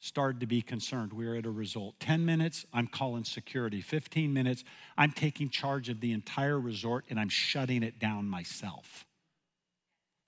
started 0.00 0.40
to 0.40 0.46
be 0.46 0.62
concerned. 0.62 1.12
We 1.12 1.28
were 1.28 1.36
at 1.36 1.46
a 1.46 1.50
resort. 1.50 2.00
10 2.00 2.24
minutes, 2.24 2.64
I'm 2.72 2.86
calling 2.86 3.24
security. 3.24 3.82
15 3.82 4.32
minutes, 4.32 4.64
I'm 4.96 5.12
taking 5.12 5.50
charge 5.50 5.88
of 5.90 6.00
the 6.00 6.12
entire 6.12 6.58
resort 6.58 7.04
and 7.10 7.20
I'm 7.20 7.28
shutting 7.28 7.82
it 7.82 7.98
down 7.98 8.26
myself. 8.26 9.04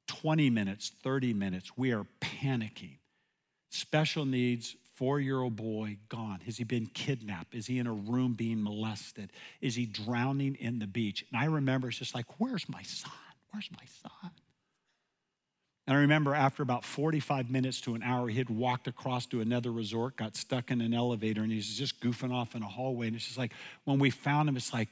20 0.09 0.51
minutes, 0.51 0.93
30 1.03 1.33
minutes, 1.33 1.73
we 1.77 1.93
are 1.93 2.07
panicking. 2.21 2.99
Special 3.71 4.27
needs, 4.27 4.77
four 4.95 5.21
year 5.21 5.41
old 5.41 5.57
boy 5.57 5.97
gone? 6.11 6.41
Has 6.45 6.59
he 6.59 6.65
been 6.65 6.87
kidnapped? 6.87 7.55
Is 7.55 7.67
he 7.67 7.79
in 7.79 7.87
a 7.87 7.93
room 7.95 8.35
being 8.35 8.63
molested? 8.63 9.33
Is 9.63 9.75
he 9.75 9.87
drowning 9.87 10.55
in 10.57 10.79
the 10.79 10.87
beach? 10.87 11.25
And 11.33 11.41
I 11.41 11.47
remember 11.47 11.89
it's 11.89 11.99
just 11.99 12.15
like, 12.15 12.27
where's 12.39 12.69
my 12.69 12.83
son? 12.83 13.11
Where's 13.53 13.71
my 13.71 13.87
son? 14.03 14.31
And 15.93 15.99
I 15.99 16.01
remember 16.01 16.35
after 16.35 16.63
about 16.63 16.87
45 16.87 17.51
minutes 17.51 17.79
to 17.83 17.95
an 17.95 18.03
hour, 18.03 18.27
he 18.27 18.39
had 18.39 18.49
walked 18.49 18.89
across 18.89 19.27
to 19.27 19.43
another 19.43 19.71
resort, 19.71 20.17
got 20.17 20.37
stuck 20.37 20.71
in 20.71 20.81
an 20.81 20.95
elevator, 20.95 21.43
and 21.43 21.53
he's 21.53 21.77
just 21.77 22.01
goofing 22.01 22.33
off 22.33 22.55
in 22.55 22.63
a 22.63 22.67
hallway. 22.67 23.09
And 23.09 23.17
it's 23.17 23.27
just 23.27 23.37
like, 23.37 23.53
when 23.85 23.99
we 23.99 24.09
found 24.09 24.49
him, 24.49 24.57
it's 24.57 24.73
like, 24.73 24.89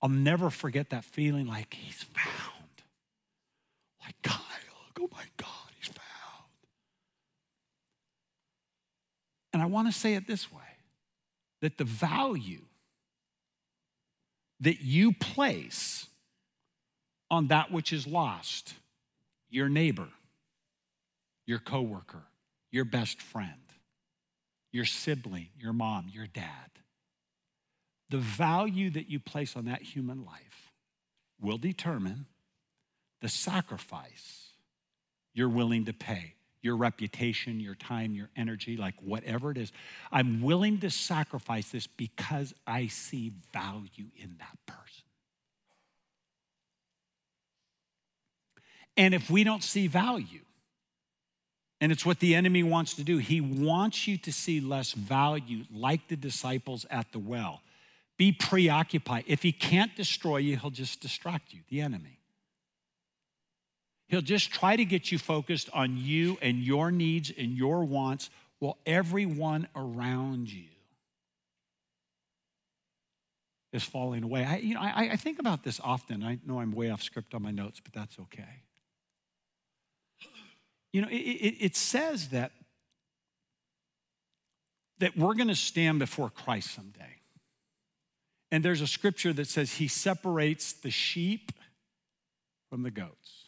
I'll 0.00 0.08
never 0.08 0.48
forget 0.48 0.90
that 0.90 1.04
feeling 1.04 1.48
like 1.48 1.74
he's 1.74 2.04
found. 2.04 2.70
Like, 4.04 4.14
Kyle, 4.22 4.38
oh 5.00 5.08
my 5.10 5.24
God. 5.36 5.48
He's 5.80 5.88
found. 5.88 6.46
And 9.52 9.60
I 9.60 9.66
want 9.66 9.92
to 9.92 9.92
say 9.92 10.14
it 10.14 10.28
this 10.28 10.52
way 10.52 10.60
that 11.60 11.76
the 11.76 11.82
value 11.82 12.62
that 14.60 14.80
you 14.80 15.12
place 15.12 16.06
on 17.32 17.48
that 17.48 17.72
which 17.72 17.92
is 17.92 18.06
lost, 18.06 18.74
your 19.48 19.68
neighbor, 19.68 20.06
your 21.50 21.58
coworker, 21.58 22.22
your 22.70 22.84
best 22.84 23.20
friend, 23.20 23.50
your 24.70 24.84
sibling, 24.84 25.48
your 25.58 25.72
mom, 25.72 26.06
your 26.12 26.28
dad, 26.28 26.70
the 28.08 28.18
value 28.18 28.88
that 28.88 29.10
you 29.10 29.18
place 29.18 29.56
on 29.56 29.64
that 29.64 29.82
human 29.82 30.24
life 30.24 30.70
will 31.40 31.58
determine 31.58 32.26
the 33.20 33.28
sacrifice 33.28 34.50
you're 35.34 35.48
willing 35.48 35.86
to 35.86 35.92
pay 35.92 36.34
your 36.62 36.76
reputation, 36.76 37.58
your 37.58 37.74
time, 37.74 38.14
your 38.14 38.30
energy, 38.36 38.76
like 38.76 38.94
whatever 39.00 39.50
it 39.50 39.58
is. 39.58 39.72
I'm 40.12 40.42
willing 40.42 40.78
to 40.80 40.90
sacrifice 40.90 41.70
this 41.70 41.88
because 41.88 42.54
I 42.64 42.86
see 42.86 43.32
value 43.52 44.06
in 44.16 44.36
that 44.38 44.56
person. 44.66 45.04
And 48.96 49.14
if 49.14 49.28
we 49.28 49.42
don't 49.42 49.64
see 49.64 49.88
value, 49.88 50.42
and 51.80 51.90
it's 51.90 52.04
what 52.04 52.20
the 52.20 52.34
enemy 52.34 52.62
wants 52.62 52.94
to 52.94 53.04
do, 53.04 53.18
he 53.18 53.40
wants 53.40 54.06
you 54.06 54.18
to 54.18 54.32
see 54.32 54.60
less 54.60 54.92
value, 54.92 55.64
like 55.72 56.08
the 56.08 56.16
disciples 56.16 56.84
at 56.90 57.10
the 57.12 57.18
well. 57.18 57.62
Be 58.18 58.32
preoccupied. 58.32 59.24
If 59.26 59.42
he 59.42 59.50
can't 59.50 59.94
destroy 59.96 60.38
you, 60.38 60.58
he'll 60.58 60.70
just 60.70 61.00
distract 61.00 61.54
you, 61.54 61.60
the 61.70 61.80
enemy. 61.80 62.18
He'll 64.08 64.20
just 64.20 64.50
try 64.52 64.76
to 64.76 64.84
get 64.84 65.10
you 65.10 65.18
focused 65.18 65.70
on 65.72 65.96
you 65.96 66.36
and 66.42 66.58
your 66.58 66.90
needs 66.90 67.32
and 67.36 67.56
your 67.56 67.84
wants 67.84 68.28
while 68.58 68.76
everyone 68.84 69.68
around 69.74 70.52
you 70.52 70.64
is 73.72 73.84
falling 73.84 74.22
away. 74.22 74.44
I, 74.44 74.56
you 74.56 74.74
know, 74.74 74.80
I, 74.80 75.10
I 75.12 75.16
think 75.16 75.38
about 75.38 75.62
this 75.62 75.80
often. 75.82 76.22
I 76.22 76.38
know 76.44 76.60
I'm 76.60 76.72
way 76.72 76.90
off 76.90 77.02
script 77.02 77.34
on 77.34 77.42
my 77.42 77.52
notes, 77.52 77.80
but 77.80 77.92
that's 77.92 78.18
okay. 78.18 78.64
You 80.92 81.02
know, 81.02 81.08
it, 81.08 81.14
it, 81.14 81.54
it 81.60 81.76
says 81.76 82.28
that, 82.28 82.52
that 84.98 85.16
we're 85.16 85.34
going 85.34 85.48
to 85.48 85.54
stand 85.54 85.98
before 85.98 86.30
Christ 86.30 86.74
someday. 86.74 87.16
And 88.52 88.64
there's 88.64 88.80
a 88.80 88.86
scripture 88.86 89.32
that 89.32 89.46
says 89.46 89.74
he 89.74 89.88
separates 89.88 90.72
the 90.72 90.90
sheep 90.90 91.52
from 92.68 92.82
the 92.82 92.90
goats. 92.90 93.46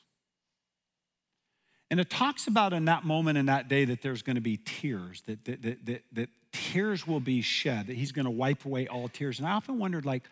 And 1.90 2.00
it 2.00 2.08
talks 2.08 2.46
about 2.46 2.72
in 2.72 2.86
that 2.86 3.04
moment, 3.04 3.36
in 3.36 3.46
that 3.46 3.68
day, 3.68 3.84
that 3.84 4.00
there's 4.00 4.22
going 4.22 4.36
to 4.36 4.40
be 4.40 4.56
tears, 4.56 5.22
that, 5.26 5.44
that, 5.44 5.62
that, 5.62 5.86
that, 5.86 6.02
that 6.12 6.28
tears 6.52 7.06
will 7.06 7.20
be 7.20 7.42
shed, 7.42 7.88
that 7.88 7.96
he's 7.96 8.12
going 8.12 8.24
to 8.24 8.30
wipe 8.30 8.64
away 8.64 8.86
all 8.86 9.08
tears. 9.08 9.38
And 9.38 9.46
I 9.46 9.52
often 9.52 9.78
wondered, 9.78 10.06
like, 10.06 10.22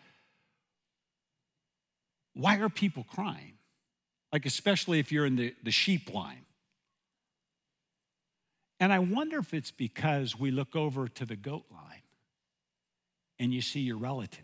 why 2.33 2.57
are 2.57 2.69
people 2.69 3.05
crying? 3.13 3.53
Like, 4.33 4.45
especially 4.45 4.99
if 4.99 5.11
you're 5.11 5.25
in 5.25 5.35
the, 5.35 5.53
the 5.61 5.71
sheep 5.71 6.13
line. 6.13 6.45
And 8.81 8.91
I 8.91 8.97
wonder 8.97 9.37
if 9.37 9.53
it's 9.53 9.69
because 9.69 10.37
we 10.37 10.49
look 10.49 10.75
over 10.75 11.07
to 11.07 11.23
the 11.23 11.35
goat 11.35 11.65
line 11.71 12.01
and 13.37 13.53
you 13.53 13.61
see 13.61 13.81
your 13.81 13.97
relative. 13.97 14.41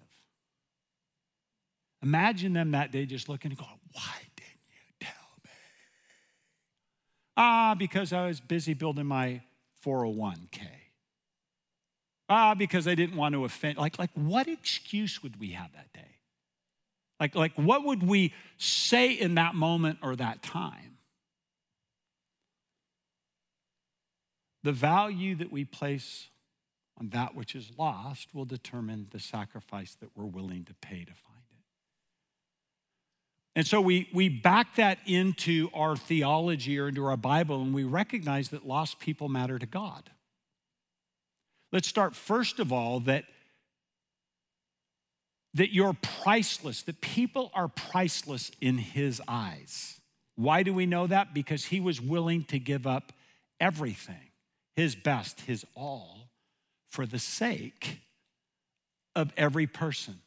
Imagine 2.04 2.54
them 2.54 2.71
that 2.71 2.91
day 2.91 3.08
just 3.08 3.28
looking 3.28 3.50
and 3.50 3.58
going, 3.58 3.80
why 3.93 4.13
didn't 4.36 4.52
you 4.69 4.93
tell 5.00 5.30
me? 5.43 5.50
Ah, 7.36 7.76
because 7.80 8.13
I 8.13 8.28
was 8.28 8.39
busy 8.39 8.76
building 8.76 9.08
my 9.08 9.41
401k. 9.84 10.62
Ah, 12.30 12.54
because 12.54 12.88
I 12.88 12.93
didn't 12.93 13.15
want 13.15 13.34
to 13.34 13.43
offend. 13.43 13.80
Like, 13.80 13.97
like 13.97 14.12
what 14.13 14.47
excuse 14.47 15.23
would 15.23 15.39
we 15.39 15.54
have 15.54 15.71
that 15.73 15.91
day? 15.93 16.19
Like, 17.19 17.34
like 17.34 17.54
what 17.56 17.84
would 17.86 18.04
we 18.04 18.36
say 18.60 19.13
in 19.13 19.34
that 19.36 19.56
moment 19.56 19.97
or 20.04 20.15
that 20.15 20.43
time? 20.43 20.96
The 24.67 24.73
value 24.73 25.34
that 25.36 25.49
we 25.49 25.63
place 25.63 26.27
on 26.99 27.08
that 27.12 27.34
which 27.34 27.56
is 27.56 27.71
lost 27.77 28.36
will 28.36 28.43
determine 28.43 29.08
the 29.12 29.19
sacrifice 29.21 29.95
that 30.01 30.10
we're 30.13 30.25
willing 30.25 30.65
to 30.65 30.73
pay 30.73 31.06
to 31.06 31.13
find. 31.13 31.41
It. 33.56 33.60
And 33.60 33.65
so 33.65 33.80
we, 33.80 34.10
we 34.13 34.27
back 34.27 34.75
that 34.75 34.97
into 35.06 35.69
our 35.73 35.95
theology 35.95 36.77
or 36.77 36.89
into 36.89 37.06
our 37.06 37.15
Bible, 37.15 37.62
and 37.62 37.73
we 37.73 37.86
recognize 37.86 38.49
that 38.49 38.67
lost 38.67 38.99
people 38.99 39.30
matter 39.30 39.58
to 39.58 39.65
God. 39.65 40.10
Let's 41.71 41.88
start 41.88 42.13
first 42.13 42.60
of 42.60 42.73
all 42.73 42.99
that, 42.99 43.23
that 45.53 45.73
you're 45.73 45.95
priceless, 46.01 46.82
that 46.82 46.99
people 46.99 47.51
are 47.53 47.69
priceless 47.69 48.51
in 48.60 48.80
his 48.80 49.21
eyes. 49.30 50.01
Why 50.36 50.63
do 50.63 50.73
we 50.73 50.86
know 50.86 51.08
that? 51.08 51.34
Because 51.34 51.63
he 51.63 51.80
was 51.80 52.01
willing 52.01 52.43
to 52.49 52.60
give 52.60 52.86
up 52.86 53.13
everything, 53.62 54.26
his 54.77 54.95
best, 54.95 55.41
his 55.41 55.65
all, 55.75 56.29
for 56.89 57.05
the 57.05 57.19
sake 57.19 57.99
of 59.13 59.33
every 59.35 59.67
person. 59.67 60.21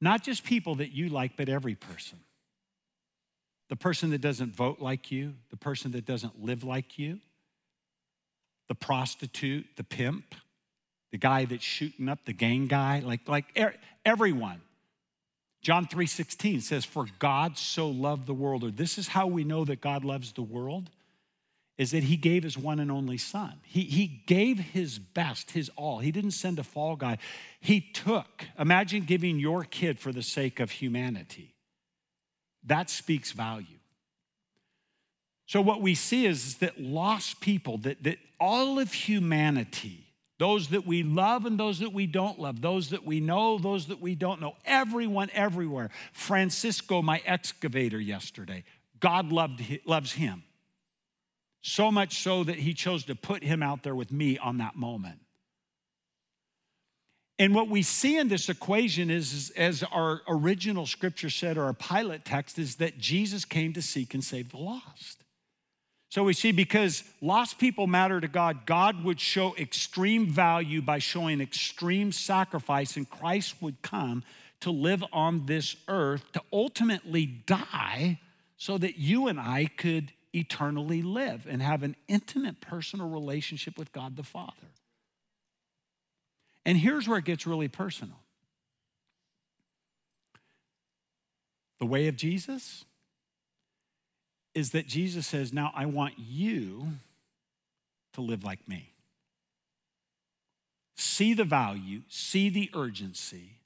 Not 0.00 0.24
just 0.24 0.42
people 0.42 0.74
that 0.76 0.90
you 0.90 1.08
like, 1.08 1.36
but 1.36 1.48
every 1.48 1.76
person 1.76 2.18
the 3.70 3.76
person 3.76 4.10
that 4.10 4.20
doesn't 4.20 4.54
vote 4.54 4.80
like 4.80 5.10
you, 5.10 5.34
the 5.50 5.56
person 5.56 5.92
that 5.92 6.04
doesn't 6.04 6.44
live 6.44 6.62
like 6.64 6.98
you, 6.98 7.18
the 8.68 8.74
prostitute, 8.74 9.66
the 9.76 9.84
pimp, 9.84 10.34
the 11.10 11.18
guy 11.18 11.44
that's 11.44 11.64
shooting 11.64 12.08
up, 12.08 12.24
the 12.24 12.32
gang 12.32 12.66
guy, 12.66 13.00
like, 13.00 13.26
like 13.26 13.46
everyone. 14.04 14.60
John 15.62 15.86
3:16 15.86 16.60
says, 16.62 16.84
For 16.84 17.06
God 17.18 17.56
so 17.56 17.88
loved 17.88 18.26
the 18.26 18.34
world, 18.34 18.64
or 18.64 18.70
this 18.70 18.98
is 18.98 19.08
how 19.08 19.26
we 19.26 19.44
know 19.44 19.64
that 19.64 19.80
God 19.80 20.04
loves 20.04 20.32
the 20.32 20.42
world, 20.42 20.90
is 21.76 21.90
that 21.90 22.04
he 22.04 22.16
gave 22.16 22.44
his 22.44 22.56
one 22.56 22.78
and 22.78 22.90
only 22.90 23.18
son. 23.18 23.54
He, 23.64 23.82
he 23.82 24.22
gave 24.26 24.58
his 24.58 24.98
best, 24.98 25.50
his 25.50 25.70
all. 25.76 25.98
He 25.98 26.12
didn't 26.12 26.30
send 26.32 26.58
a 26.58 26.62
fall 26.62 26.94
guy. 26.94 27.18
He 27.60 27.80
took, 27.80 28.44
imagine 28.58 29.04
giving 29.04 29.38
your 29.38 29.64
kid 29.64 29.98
for 29.98 30.12
the 30.12 30.22
sake 30.22 30.60
of 30.60 30.70
humanity. 30.70 31.54
That 32.64 32.90
speaks 32.90 33.32
value. 33.32 33.78
So, 35.46 35.60
what 35.60 35.82
we 35.82 35.94
see 35.94 36.26
is, 36.26 36.56
that 36.56 36.80
lost 36.80 37.40
people, 37.40 37.78
that, 37.78 38.02
that 38.04 38.18
all 38.40 38.78
of 38.78 38.92
humanity, 38.92 40.06
those 40.38 40.68
that 40.68 40.86
we 40.86 41.02
love 41.02 41.44
and 41.44 41.60
those 41.60 41.80
that 41.80 41.92
we 41.92 42.06
don't 42.06 42.40
love, 42.40 42.62
those 42.62 42.90
that 42.90 43.04
we 43.04 43.20
know, 43.20 43.58
those 43.58 43.86
that 43.86 44.00
we 44.00 44.14
don't 44.14 44.40
know, 44.40 44.54
everyone, 44.64 45.28
everywhere. 45.34 45.90
Francisco, 46.12 47.02
my 47.02 47.20
excavator 47.26 48.00
yesterday, 48.00 48.64
God 49.00 49.32
loved, 49.32 49.62
loves 49.84 50.12
him. 50.12 50.44
So 51.66 51.90
much 51.90 52.18
so 52.18 52.44
that 52.44 52.56
he 52.56 52.74
chose 52.74 53.04
to 53.04 53.14
put 53.14 53.42
him 53.42 53.62
out 53.62 53.84
there 53.84 53.94
with 53.94 54.12
me 54.12 54.36
on 54.36 54.58
that 54.58 54.76
moment. 54.76 55.18
And 57.38 57.54
what 57.54 57.68
we 57.68 57.80
see 57.80 58.18
in 58.18 58.28
this 58.28 58.50
equation 58.50 59.10
is, 59.10 59.32
is, 59.32 59.50
as 59.56 59.82
our 59.82 60.20
original 60.28 60.84
scripture 60.84 61.30
said, 61.30 61.56
or 61.56 61.64
our 61.64 61.72
pilot 61.72 62.26
text, 62.26 62.58
is 62.58 62.76
that 62.76 62.98
Jesus 62.98 63.46
came 63.46 63.72
to 63.72 63.80
seek 63.80 64.12
and 64.12 64.22
save 64.22 64.50
the 64.50 64.58
lost. 64.58 65.24
So 66.10 66.22
we 66.22 66.34
see 66.34 66.52
because 66.52 67.02
lost 67.22 67.58
people 67.58 67.86
matter 67.86 68.20
to 68.20 68.28
God, 68.28 68.66
God 68.66 69.02
would 69.02 69.18
show 69.18 69.54
extreme 69.56 70.26
value 70.26 70.82
by 70.82 70.98
showing 70.98 71.40
extreme 71.40 72.12
sacrifice, 72.12 72.98
and 72.98 73.08
Christ 73.08 73.54
would 73.62 73.80
come 73.80 74.22
to 74.60 74.70
live 74.70 75.02
on 75.14 75.46
this 75.46 75.76
earth 75.88 76.30
to 76.32 76.42
ultimately 76.52 77.24
die 77.24 78.20
so 78.58 78.76
that 78.76 78.98
you 78.98 79.28
and 79.28 79.40
I 79.40 79.70
could 79.78 80.12
eternally 80.34 81.02
live 81.02 81.46
and 81.48 81.62
have 81.62 81.82
an 81.82 81.96
intimate 82.08 82.60
personal 82.60 83.08
relationship 83.08 83.78
with 83.78 83.92
God 83.92 84.16
the 84.16 84.22
Father. 84.22 84.68
And 86.66 86.78
here's 86.78 87.06
where 87.06 87.18
it 87.18 87.24
gets 87.24 87.46
really 87.46 87.68
personal 87.68 88.16
the 91.80 91.86
way 91.86 92.08
of 92.08 92.16
Jesus 92.16 92.84
is 94.54 94.70
that 94.70 94.86
Jesus 94.86 95.26
says, 95.26 95.52
Now 95.52 95.70
I 95.74 95.86
want 95.86 96.14
you 96.16 96.86
to 98.14 98.20
live 98.20 98.44
like 98.44 98.66
me. 98.68 98.92
See 100.96 101.34
the 101.34 101.44
value, 101.44 102.02
see 102.08 102.48
the 102.48 102.70
urgency, 102.74 103.58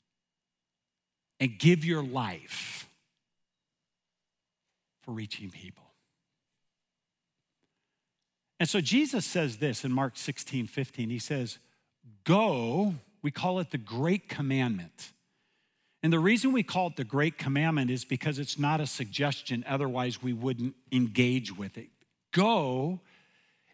and 1.39 1.59
give 1.59 1.85
your 1.85 2.03
life 2.03 2.89
for 5.03 5.13
reaching 5.13 5.51
people. 5.51 5.88
And 8.61 8.69
so 8.69 8.81
Jesus 8.81 9.25
says 9.25 9.59
this 9.59 9.85
in 9.85 9.93
Mark 9.93 10.17
16, 10.17 10.67
15. 10.67 11.11
He 11.11 11.19
says, 11.19 11.59
Go, 12.25 12.95
we 13.23 13.31
call 13.31 13.61
it 13.61 13.71
the 13.71 13.79
Great 13.79 14.29
Commandment. 14.29 15.13
And 16.03 16.13
the 16.13 16.19
reason 16.19 16.53
we 16.53 16.63
call 16.63 16.89
it 16.89 16.97
the 16.97 17.05
Great 17.05 17.39
Commandment 17.39 17.91
is 17.91 18.05
because 18.05 18.39
it's 18.39 18.59
not 18.59 18.81
a 18.81 18.87
suggestion, 18.87 19.65
otherwise, 19.69 20.23
we 20.23 20.33
wouldn't 20.33 20.75
engage 20.93 21.57
with 21.57 21.77
it. 21.77 21.89
Go, 22.33 23.01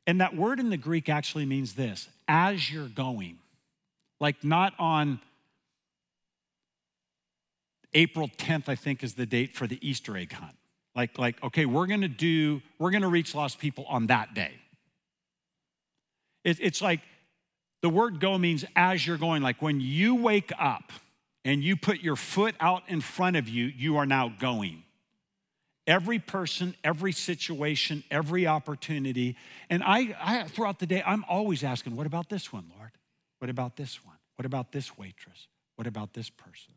and 0.06 0.20
that 0.20 0.36
word 0.36 0.60
in 0.60 0.70
the 0.70 0.76
Greek 0.76 1.08
actually 1.08 1.46
means 1.46 1.74
this 1.74 2.08
as 2.28 2.70
you're 2.70 2.88
going, 2.88 3.38
like 4.20 4.44
not 4.44 4.72
on 4.78 5.20
April 7.92 8.28
10th, 8.28 8.68
I 8.68 8.74
think 8.74 9.02
is 9.02 9.14
the 9.14 9.26
date 9.26 9.54
for 9.54 9.66
the 9.66 9.78
Easter 9.86 10.16
egg 10.16 10.32
hunt. 10.32 10.56
Like, 10.96 11.18
like, 11.18 11.42
okay, 11.42 11.66
we're 11.66 11.86
gonna 11.86 12.08
do, 12.08 12.62
we're 12.78 12.90
gonna 12.90 13.08
reach 13.08 13.34
lost 13.34 13.58
people 13.58 13.84
on 13.88 14.06
that 14.06 14.34
day. 14.34 14.52
It, 16.44 16.58
it's 16.60 16.82
like 16.82 17.00
the 17.82 17.90
word 17.90 18.20
go 18.20 18.38
means 18.38 18.64
as 18.76 19.06
you're 19.06 19.18
going, 19.18 19.42
like 19.42 19.60
when 19.60 19.80
you 19.80 20.14
wake 20.14 20.52
up 20.58 20.92
and 21.44 21.62
you 21.62 21.76
put 21.76 22.00
your 22.00 22.16
foot 22.16 22.54
out 22.60 22.82
in 22.88 23.00
front 23.00 23.36
of 23.36 23.48
you, 23.48 23.66
you 23.66 23.96
are 23.96 24.06
now 24.06 24.32
going. 24.38 24.82
Every 25.86 26.18
person, 26.18 26.74
every 26.82 27.12
situation, 27.12 28.02
every 28.10 28.46
opportunity. 28.46 29.36
And 29.68 29.82
I, 29.82 30.16
I, 30.18 30.44
throughout 30.44 30.78
the 30.78 30.86
day, 30.86 31.02
I'm 31.04 31.24
always 31.28 31.62
asking, 31.62 31.94
what 31.94 32.06
about 32.06 32.30
this 32.30 32.50
one, 32.52 32.64
Lord? 32.78 32.92
What 33.38 33.50
about 33.50 33.76
this 33.76 34.02
one? 34.02 34.16
What 34.36 34.46
about 34.46 34.72
this 34.72 34.96
waitress? 34.96 35.48
What 35.76 35.86
about 35.86 36.14
this 36.14 36.30
person? 36.30 36.72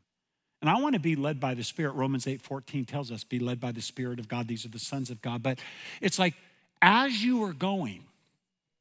And 0.62 0.70
I 0.70 0.82
want 0.82 0.96
to 0.96 1.00
be 1.00 1.16
led 1.16 1.40
by 1.40 1.54
the 1.54 1.64
Spirit. 1.64 1.92
Romans 1.92 2.28
8 2.28 2.42
14 2.42 2.84
tells 2.84 3.12
us, 3.12 3.24
be 3.24 3.40
led 3.40 3.60
by 3.60 3.72
the 3.72 3.82
Spirit 3.82 4.20
of 4.20 4.28
God. 4.28 4.48
These 4.48 4.66
are 4.66 4.70
the 4.70 4.80
sons 4.80 5.10
of 5.10 5.22
God. 5.22 5.42
But 5.42 5.60
it's 6.02 6.20
like, 6.20 6.34
as 6.82 7.24
you 7.24 7.44
are 7.44 7.54
going, 7.54 8.04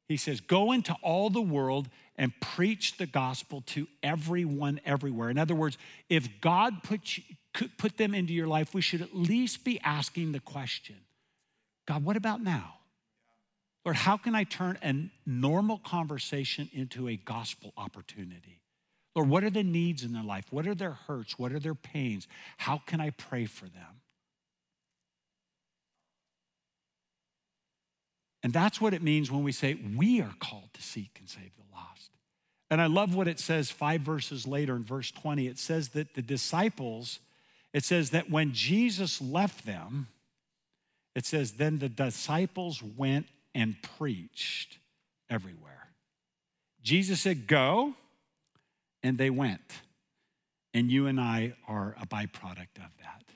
he 0.07 0.17
says, 0.17 0.39
Go 0.39 0.71
into 0.71 0.95
all 1.01 1.29
the 1.29 1.41
world 1.41 1.89
and 2.17 2.33
preach 2.39 2.97
the 2.97 3.05
gospel 3.05 3.61
to 3.67 3.87
everyone 4.01 4.79
everywhere. 4.85 5.29
In 5.29 5.37
other 5.37 5.55
words, 5.55 5.77
if 6.09 6.41
God 6.41 6.83
put, 6.83 7.17
you, 7.17 7.23
put 7.77 7.97
them 7.97 8.15
into 8.15 8.33
your 8.33 8.47
life, 8.47 8.73
we 8.73 8.81
should 8.81 9.01
at 9.01 9.15
least 9.15 9.63
be 9.63 9.79
asking 9.81 10.31
the 10.31 10.39
question 10.39 10.95
God, 11.87 12.03
what 12.03 12.17
about 12.17 12.41
now? 12.41 12.75
Lord, 13.85 13.95
how 13.95 14.17
can 14.17 14.35
I 14.35 14.43
turn 14.43 14.77
a 14.83 15.09
normal 15.25 15.77
conversation 15.77 16.69
into 16.73 17.07
a 17.07 17.15
gospel 17.15 17.71
opportunity? 17.77 18.59
Lord, 19.15 19.29
what 19.29 19.43
are 19.45 19.49
the 19.49 19.63
needs 19.63 20.03
in 20.03 20.11
their 20.11 20.23
life? 20.23 20.45
What 20.51 20.67
are 20.67 20.75
their 20.75 20.91
hurts? 20.91 21.39
What 21.39 21.53
are 21.53 21.59
their 21.59 21.73
pains? 21.73 22.27
How 22.57 22.81
can 22.85 22.99
I 22.99 23.11
pray 23.11 23.45
for 23.45 23.65
them? 23.65 24.01
And 28.47 28.53
that's 28.53 28.79
what 28.79 28.93
it 28.93 29.01
means 29.01 29.29
when 29.29 29.43
we 29.43 29.51
say 29.51 29.77
we 29.97 30.21
are 30.21 30.33
called 30.39 30.69
to 30.75 30.81
seek 30.81 31.17
and 31.19 31.27
save 31.27 31.51
the 31.57 31.75
lost. 31.75 32.11
And 32.71 32.79
I 32.79 32.85
love 32.85 33.13
what 33.13 33.27
it 33.27 33.41
says 33.41 33.69
five 33.69 33.99
verses 33.99 34.47
later 34.47 34.73
in 34.77 34.85
verse 34.85 35.11
20. 35.11 35.47
It 35.47 35.59
says 35.59 35.89
that 35.89 36.13
the 36.13 36.21
disciples, 36.21 37.19
it 37.73 37.83
says 37.83 38.11
that 38.11 38.29
when 38.29 38.53
Jesus 38.53 39.21
left 39.21 39.65
them, 39.65 40.07
it 41.13 41.25
says, 41.25 41.51
then 41.51 41.79
the 41.79 41.89
disciples 41.89 42.81
went 42.81 43.25
and 43.53 43.75
preached 43.97 44.77
everywhere. 45.29 45.89
Jesus 46.81 47.19
said, 47.19 47.47
go, 47.47 47.95
and 49.03 49.17
they 49.17 49.29
went. 49.29 49.81
And 50.73 50.89
you 50.89 51.07
and 51.07 51.19
I 51.19 51.55
are 51.67 51.97
a 52.01 52.07
byproduct 52.07 52.77
of 52.77 52.91
that. 53.01 53.26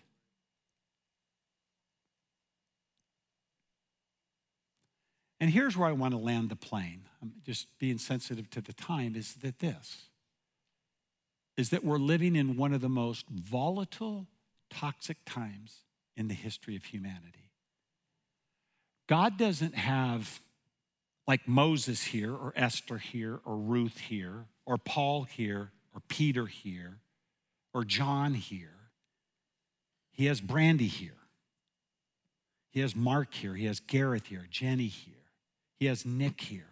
And 5.41 5.49
here's 5.49 5.75
where 5.75 5.89
I 5.89 5.91
want 5.91 6.13
to 6.13 6.19
land 6.19 6.49
the 6.49 6.55
plane. 6.55 7.01
I'm 7.21 7.33
just 7.43 7.67
being 7.79 7.97
sensitive 7.97 8.49
to 8.51 8.61
the 8.61 8.73
time 8.73 9.15
is 9.15 9.33
that 9.41 9.59
this 9.59 10.03
is 11.57 11.71
that 11.71 11.83
we're 11.83 11.97
living 11.97 12.35
in 12.35 12.55
one 12.55 12.73
of 12.73 12.79
the 12.79 12.89
most 12.89 13.27
volatile, 13.27 14.27
toxic 14.69 15.17
times 15.25 15.79
in 16.15 16.27
the 16.27 16.33
history 16.33 16.75
of 16.75 16.85
humanity. 16.85 17.51
God 19.07 19.37
doesn't 19.37 19.75
have 19.75 20.39
like 21.27 21.47
Moses 21.47 22.03
here, 22.03 22.33
or 22.33 22.53
Esther 22.55 22.97
here, 22.97 23.39
or 23.45 23.57
Ruth 23.57 23.97
here, 23.97 24.45
or 24.65 24.77
Paul 24.77 25.23
here, 25.23 25.71
or 25.93 26.01
Peter 26.07 26.45
here, 26.45 26.97
or 27.73 27.83
John 27.83 28.33
here. 28.33 28.69
He 30.11 30.27
has 30.27 30.39
Brandy 30.39 30.87
here. 30.87 31.17
He 32.69 32.79
has 32.79 32.95
Mark 32.95 33.33
here. 33.33 33.55
He 33.55 33.65
has 33.65 33.79
Gareth 33.79 34.27
here, 34.27 34.47
Jenny 34.49 34.87
here. 34.87 35.20
He 35.81 35.87
has 35.87 36.05
Nick 36.05 36.39
here. 36.41 36.67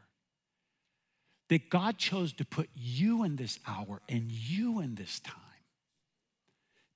That 1.49 1.71
God 1.71 1.97
chose 1.97 2.31
to 2.33 2.45
put 2.45 2.69
you 2.75 3.23
in 3.23 3.37
this 3.37 3.57
hour 3.67 4.03
and 4.07 4.29
you 4.29 4.81
in 4.81 4.93
this 4.93 5.19
time 5.19 5.35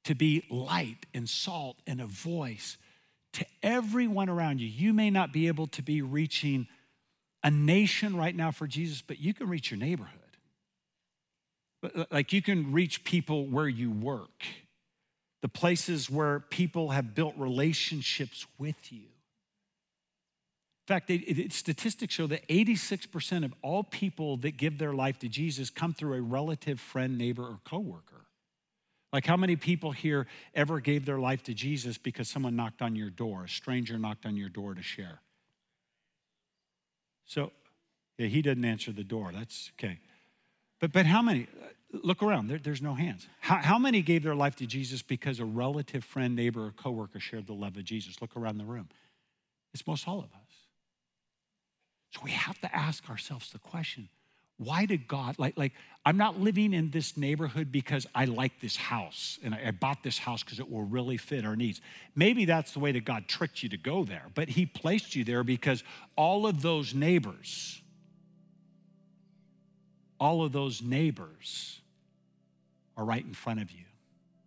to 0.04 0.14
be 0.14 0.46
light 0.52 1.08
and 1.16 1.28
salt 1.28 1.78
and 1.88 2.00
a 2.00 2.06
voice 2.06 2.78
to 3.34 3.44
everyone 3.64 4.30
around 4.30 4.62
you. 4.62 4.68
You 4.68 4.94
may 4.94 5.10
not 5.10 5.34
be 5.34 5.48
able 5.48 5.66
to 5.70 5.82
be 5.82 6.04
reaching 6.04 6.68
a 7.44 7.50
nation 7.50 8.16
right 8.16 8.36
now 8.36 8.52
for 8.52 8.68
Jesus, 8.68 9.02
but 9.02 9.20
you 9.20 9.34
can 9.34 9.50
reach 9.50 9.72
your 9.72 9.80
neighborhood. 9.80 10.20
Like 12.12 12.32
you 12.32 12.44
can 12.44 12.72
reach 12.74 13.04
people 13.04 13.48
where 13.48 13.68
you 13.68 13.90
work, 13.90 14.44
the 15.42 15.50
places 15.50 16.12
where 16.12 16.42
people 16.42 16.92
have 16.92 17.16
built 17.16 17.34
relationships 17.38 18.46
with 18.60 18.92
you. 18.92 19.08
In 20.84 20.94
fact, 20.94 21.10
it, 21.10 21.22
it, 21.22 21.54
statistics 21.54 22.14
show 22.14 22.28
that 22.28 22.46
86% 22.50 23.46
of 23.46 23.54
all 23.62 23.84
people 23.84 24.36
that 24.38 24.58
give 24.58 24.78
their 24.78 24.92
life 24.92 25.18
to 25.20 25.30
Jesus 25.30 25.70
come 25.70 25.94
through 25.94 26.16
a 26.16 26.22
relative, 26.22 26.78
friend, 26.78 27.18
neighbor, 27.18 27.44
or 27.44 27.60
coworker. 27.64 28.26
Like, 29.14 29.26
how 29.26 29.38
many 29.38 29.56
people 29.56 29.92
here 29.92 30.28
ever 30.54 30.82
gave 30.82 31.06
their 31.06 31.20
life 31.20 31.44
to 31.44 31.54
Jesus 31.54 31.98
because 31.98 32.28
someone 32.28 32.58
knocked 32.58 32.82
on 32.82 32.98
your 32.98 33.10
door, 33.10 33.46
a 33.46 33.50
stranger 33.50 33.98
knocked 33.98 34.26
on 34.26 34.36
your 34.36 34.50
door 34.50 34.74
to 34.74 34.82
share? 34.82 35.22
So, 37.26 37.54
yeah, 38.18 38.28
he 38.28 38.42
didn't 38.42 38.66
answer 38.66 38.92
the 38.92 39.06
door. 39.06 39.32
That's 39.34 39.72
okay. 39.80 40.00
But, 40.82 40.92
but 40.92 41.06
how 41.06 41.22
many? 41.22 41.48
Look 41.94 42.24
around, 42.24 42.48
there, 42.48 42.58
there's 42.58 42.82
no 42.82 42.96
hands. 42.96 43.28
How, 43.40 43.58
how 43.58 43.78
many 43.78 44.02
gave 44.02 44.24
their 44.24 44.36
life 44.36 44.56
to 44.58 44.66
Jesus 44.66 45.02
because 45.02 45.40
a 45.40 45.46
relative, 45.46 46.04
friend, 46.04 46.36
neighbor, 46.36 46.66
or 46.66 46.72
coworker 46.72 47.20
shared 47.20 47.48
the 47.48 47.54
love 47.54 47.78
of 47.78 47.86
Jesus? 47.86 48.20
Look 48.20 48.36
around 48.36 48.58
the 48.58 48.66
room. 48.66 48.90
It's 49.74 49.86
most 49.88 50.08
all 50.08 50.20
of 50.20 50.26
us. 50.26 50.43
So 52.14 52.22
we 52.24 52.32
have 52.32 52.60
to 52.62 52.76
ask 52.76 53.10
ourselves 53.10 53.52
the 53.52 53.60
question 53.60 54.10
why 54.58 54.86
did 54.86 55.08
God, 55.08 55.40
like, 55.40 55.58
like 55.58 55.74
I'm 56.06 56.16
not 56.16 56.40
living 56.40 56.74
in 56.74 56.92
this 56.92 57.18
neighborhood 57.18 57.72
because 57.72 58.06
I 58.14 58.26
like 58.26 58.62
this 58.62 58.76
house 58.76 59.40
and 59.44 59.54
I, 59.54 59.62
I 59.68 59.72
bought 59.72 60.04
this 60.04 60.20
house 60.20 60.44
because 60.44 60.60
it 60.60 60.70
will 60.70 60.84
really 60.84 61.18
fit 61.18 61.44
our 61.44 61.56
needs. 61.56 61.82
Maybe 62.16 62.46
that's 62.46 62.72
the 62.72 62.80
way 62.80 62.92
that 62.92 63.04
God 63.04 63.28
tricked 63.28 63.64
you 63.64 63.70
to 63.70 63.78
go 63.78 64.04
there, 64.04 64.26
but 64.36 64.50
He 64.50 64.66
placed 64.66 65.16
you 65.16 65.24
there 65.24 65.44
because 65.44 65.84
all 66.16 66.46
of 66.46 66.62
those 66.62 66.94
neighbors, 66.94 67.82
all 70.20 70.44
of 70.44 70.52
those 70.52 70.82
neighbors 70.82 71.82
are 72.96 73.04
right 73.04 73.26
in 73.26 73.34
front 73.34 73.60
of 73.60 73.72
you. 73.72 73.86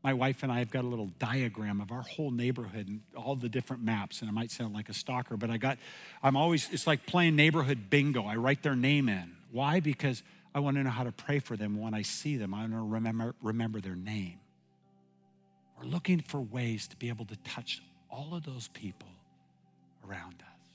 My 0.06 0.14
wife 0.14 0.44
and 0.44 0.52
I 0.52 0.60
have 0.60 0.70
got 0.70 0.84
a 0.84 0.86
little 0.86 1.10
diagram 1.18 1.80
of 1.80 1.90
our 1.90 2.02
whole 2.02 2.30
neighborhood 2.30 2.86
and 2.86 3.00
all 3.16 3.34
the 3.34 3.48
different 3.48 3.82
maps, 3.82 4.20
and 4.20 4.30
it 4.30 4.32
might 4.32 4.52
sound 4.52 4.72
like 4.72 4.88
a 4.88 4.94
stalker, 4.94 5.36
but 5.36 5.50
I 5.50 5.56
got, 5.56 5.78
I'm 6.22 6.36
always, 6.36 6.68
it's 6.70 6.86
like 6.86 7.06
playing 7.06 7.34
neighborhood 7.34 7.90
bingo. 7.90 8.24
I 8.24 8.36
write 8.36 8.62
their 8.62 8.76
name 8.76 9.08
in. 9.08 9.32
Why? 9.50 9.80
Because 9.80 10.22
I 10.54 10.60
want 10.60 10.76
to 10.76 10.84
know 10.84 10.90
how 10.90 11.02
to 11.02 11.10
pray 11.10 11.40
for 11.40 11.56
them 11.56 11.80
when 11.80 11.92
I 11.92 12.02
see 12.02 12.36
them. 12.36 12.54
I 12.54 12.60
want 12.60 12.72
to 12.74 12.78
remember, 12.82 13.34
remember 13.42 13.80
their 13.80 13.96
name. 13.96 14.38
We're 15.76 15.88
looking 15.88 16.20
for 16.20 16.40
ways 16.40 16.86
to 16.86 16.96
be 16.96 17.08
able 17.08 17.24
to 17.24 17.36
touch 17.38 17.82
all 18.08 18.32
of 18.32 18.44
those 18.44 18.68
people 18.68 19.08
around 20.08 20.36
us. 20.40 20.68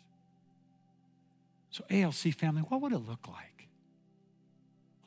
So, 1.70 1.86
ALC 1.90 2.36
family, 2.36 2.64
what 2.64 2.82
would 2.82 2.92
it 2.92 3.08
look 3.08 3.30
like? 3.30 3.70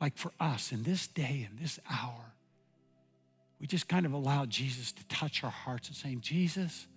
Like 0.01 0.17
for 0.17 0.31
us 0.39 0.71
in 0.71 0.81
this 0.81 1.05
day, 1.05 1.47
in 1.47 1.61
this 1.61 1.79
hour, 1.87 2.33
we 3.59 3.67
just 3.67 3.87
kind 3.87 4.05
of 4.05 4.13
allow 4.13 4.45
Jesus 4.45 4.91
to 4.91 5.07
touch 5.07 5.43
our 5.43 5.51
hearts 5.51 5.87
and 5.87 5.95
saying, 5.95 6.21
Jesus, 6.21 6.87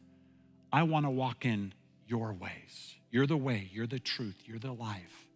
I 0.72 0.82
want 0.82 1.06
to 1.06 1.10
walk 1.10 1.44
in 1.44 1.72
your 2.06 2.32
ways. 2.32 2.96
You're 3.10 3.26
the 3.26 3.36
way, 3.36 3.68
you're 3.72 3.86
the 3.86 3.98
truth, 3.98 4.36
you're 4.44 4.58
the 4.58 4.72
life. 4.72 5.26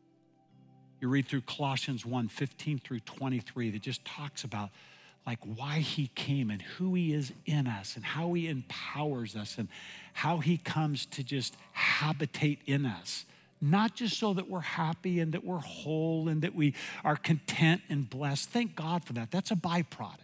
You 1.01 1.09
read 1.09 1.27
through 1.27 1.43
Colossians 1.43 2.07
1 2.07 2.29
15 2.29 2.79
through 2.79 3.01
23 3.01 3.71
that 3.71 3.83
just 3.83 4.05
talks 4.05 4.45
about 4.45 4.71
like 5.27 5.39
why 5.43 5.79
he 5.79 6.09
came 6.15 6.51
and 6.51 6.61
who 6.63 6.95
he 6.95 7.13
is 7.13 7.33
in 7.47 7.67
us 7.67 7.97
and 7.97 8.05
how 8.05 8.33
he 8.33 8.49
empowers 8.49 9.37
us 9.37 9.57
and 9.59 9.69
how 10.13 10.39
he 10.39 10.59
comes 10.59 11.07
to 11.07 11.23
just 11.23 11.57
habitate 11.73 12.61
in 12.67 12.87
us. 12.87 13.25
Not 13.61 13.95
just 13.95 14.19
so 14.19 14.35
that 14.35 14.51
we're 14.51 14.61
happy 14.61 15.21
and 15.21 15.33
that 15.35 15.45
we're 15.45 15.59
whole 15.59 16.29
and 16.29 16.43
that 16.43 16.55
we 16.55 16.75
are 17.05 17.17
content 17.17 17.83
and 17.89 18.11
blessed. 18.11 18.51
Thank 18.51 18.75
God 18.75 19.05
for 19.05 19.13
that. 19.13 19.31
That's 19.31 19.53
a 19.53 19.57
byproduct. 19.57 20.19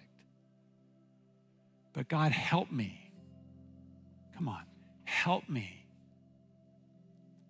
But 1.93 2.09
God, 2.09 2.32
help 2.32 2.70
me. 2.70 3.11
Come 4.36 4.49
on, 4.49 4.62
help 5.05 5.49
me. 5.49 5.86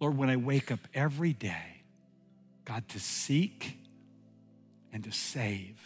Lord, 0.00 0.16
when 0.16 0.30
I 0.30 0.36
wake 0.36 0.70
up 0.70 0.80
every 0.94 1.32
day, 1.32 1.82
God, 2.64 2.88
to 2.90 3.00
seek 3.00 3.78
and 4.92 5.02
to 5.04 5.12
save 5.12 5.76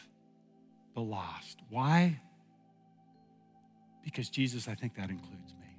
the 0.95 1.01
lost. 1.01 1.59
Why? 1.71 2.21
Because 4.05 4.29
Jesus, 4.29 4.69
I 4.69 4.75
think 4.75 4.97
that 4.97 5.11
includes 5.11 5.55
me. 5.55 5.77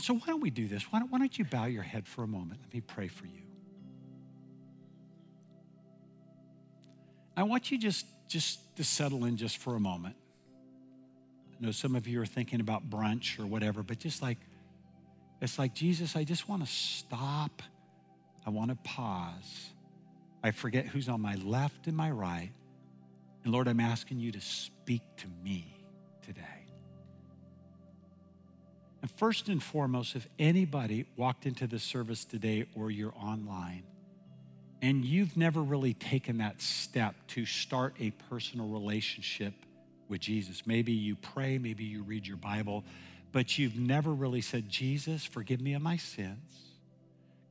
So, 0.00 0.14
why 0.14 0.26
don't 0.26 0.40
we 0.40 0.50
do 0.50 0.66
this? 0.66 0.82
Why 0.90 0.98
don't, 0.98 1.10
why 1.10 1.18
don't 1.18 1.38
you 1.38 1.44
bow 1.44 1.66
your 1.66 1.82
head 1.82 2.08
for 2.08 2.22
a 2.22 2.26
moment? 2.26 2.60
Let 2.62 2.74
me 2.74 2.80
pray 2.80 3.08
for 3.08 3.26
you. 3.26 3.42
I 7.36 7.42
want 7.42 7.70
you 7.70 7.78
just, 7.78 8.06
just 8.30 8.76
to 8.76 8.84
settle 8.84 9.26
in 9.26 9.36
just 9.36 9.58
for 9.58 9.76
a 9.76 9.80
moment. 9.80 10.16
I 11.60 11.66
know 11.66 11.72
some 11.72 11.94
of 11.94 12.08
you 12.08 12.22
are 12.22 12.26
thinking 12.26 12.60
about 12.60 12.88
brunch 12.88 13.38
or 13.38 13.46
whatever, 13.46 13.82
but 13.82 13.98
just 13.98 14.22
like, 14.22 14.38
it's 15.42 15.58
like, 15.58 15.74
Jesus, 15.74 16.16
I 16.16 16.24
just 16.24 16.48
want 16.48 16.64
to 16.64 16.70
stop 16.70 17.62
I 18.46 18.50
want 18.50 18.70
to 18.70 18.76
pause. 18.76 19.70
I 20.42 20.50
forget 20.50 20.86
who's 20.86 21.08
on 21.08 21.20
my 21.20 21.34
left 21.36 21.86
and 21.86 21.96
my 21.96 22.10
right. 22.10 22.50
And 23.44 23.52
Lord, 23.52 23.68
I'm 23.68 23.80
asking 23.80 24.20
you 24.20 24.32
to 24.32 24.40
speak 24.40 25.02
to 25.18 25.26
me 25.42 25.74
today. 26.22 26.42
And 29.02 29.10
first 29.12 29.48
and 29.48 29.62
foremost, 29.62 30.16
if 30.16 30.28
anybody 30.38 31.06
walked 31.16 31.46
into 31.46 31.66
the 31.66 31.78
service 31.78 32.24
today 32.24 32.66
or 32.74 32.90
you're 32.90 33.14
online 33.16 33.84
and 34.82 35.04
you've 35.04 35.36
never 35.36 35.62
really 35.62 35.94
taken 35.94 36.38
that 36.38 36.60
step 36.62 37.14
to 37.28 37.44
start 37.44 37.94
a 38.00 38.10
personal 38.28 38.68
relationship 38.68 39.54
with 40.08 40.20
Jesus, 40.20 40.66
maybe 40.66 40.92
you 40.92 41.16
pray, 41.16 41.58
maybe 41.58 41.84
you 41.84 42.02
read 42.02 42.26
your 42.26 42.36
Bible, 42.36 42.84
but 43.32 43.58
you've 43.58 43.76
never 43.76 44.12
really 44.12 44.40
said, 44.40 44.68
Jesus, 44.68 45.24
forgive 45.24 45.60
me 45.60 45.74
of 45.74 45.82
my 45.82 45.96
sins. 45.96 46.38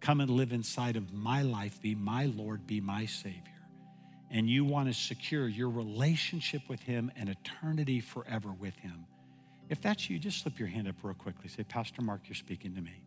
Come 0.02 0.22
and 0.22 0.30
live 0.30 0.52
inside 0.52 0.96
of 0.96 1.14
my 1.14 1.42
life, 1.42 1.82
be 1.82 1.96
my 1.96 2.26
Lord, 2.26 2.66
be 2.66 2.82
my 2.82 3.06
Savior. 3.06 3.44
And 4.32 4.50
you 4.50 4.66
want 4.66 4.88
to 4.88 4.94
secure 4.94 5.48
your 5.48 5.70
relationship 5.70 6.62
with 6.68 6.82
Him 6.82 7.12
and 7.16 7.30
eternity 7.30 8.00
forever 8.00 8.50
with 8.52 8.76
Him. 8.76 9.06
If 9.70 9.82
that's 9.82 10.10
you, 10.10 10.20
just 10.20 10.42
slip 10.42 10.60
your 10.60 10.68
hand 10.68 10.88
up 10.88 10.96
real 11.04 11.14
quickly. 11.14 11.48
Say, 11.48 11.64
Pastor 11.64 12.02
Mark, 12.02 12.22
you're 12.26 12.36
speaking 12.36 12.76
to 12.76 12.82
me. 12.82 13.02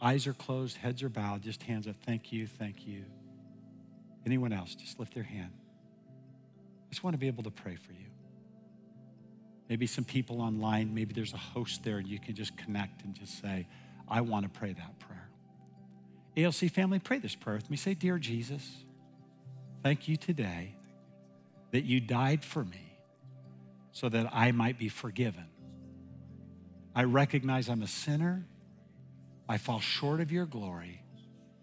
Eyes 0.00 0.26
are 0.26 0.32
closed, 0.32 0.76
heads 0.76 1.02
are 1.02 1.08
bowed, 1.08 1.42
just 1.42 1.62
hands 1.62 1.88
up. 1.88 1.96
Thank 2.06 2.32
you, 2.32 2.46
thank 2.46 2.86
you. 2.86 3.04
Anyone 4.24 4.52
else, 4.52 4.74
just 4.74 4.98
lift 4.98 5.14
their 5.14 5.24
hand. 5.24 5.50
I 5.50 6.88
just 6.90 7.02
want 7.02 7.14
to 7.14 7.18
be 7.18 7.26
able 7.26 7.42
to 7.44 7.50
pray 7.50 7.76
for 7.76 7.92
you. 7.92 8.06
Maybe 9.68 9.86
some 9.86 10.04
people 10.04 10.40
online, 10.40 10.94
maybe 10.94 11.12
there's 11.12 11.34
a 11.34 11.38
host 11.38 11.84
there 11.84 11.98
and 11.98 12.06
you 12.06 12.18
can 12.18 12.34
just 12.34 12.56
connect 12.56 13.04
and 13.04 13.14
just 13.14 13.40
say, 13.42 13.66
I 14.08 14.22
want 14.22 14.44
to 14.44 14.58
pray 14.58 14.72
that 14.72 14.98
prayer. 14.98 15.28
ALC 16.36 16.70
family, 16.70 16.98
pray 16.98 17.18
this 17.18 17.34
prayer 17.34 17.56
with 17.56 17.70
me. 17.70 17.76
Say, 17.76 17.94
Dear 17.94 18.18
Jesus, 18.18 18.84
thank 19.82 20.08
you 20.08 20.16
today 20.16 20.74
that 21.72 21.84
you 21.84 22.00
died 22.00 22.44
for 22.44 22.64
me 22.64 22.96
so 23.92 24.08
that 24.08 24.30
I 24.32 24.52
might 24.52 24.78
be 24.78 24.88
forgiven. 24.88 25.46
I 26.94 27.04
recognize 27.04 27.68
I'm 27.68 27.82
a 27.82 27.88
sinner. 27.88 28.44
I 29.48 29.58
fall 29.58 29.80
short 29.80 30.20
of 30.20 30.30
your 30.30 30.46
glory. 30.46 31.02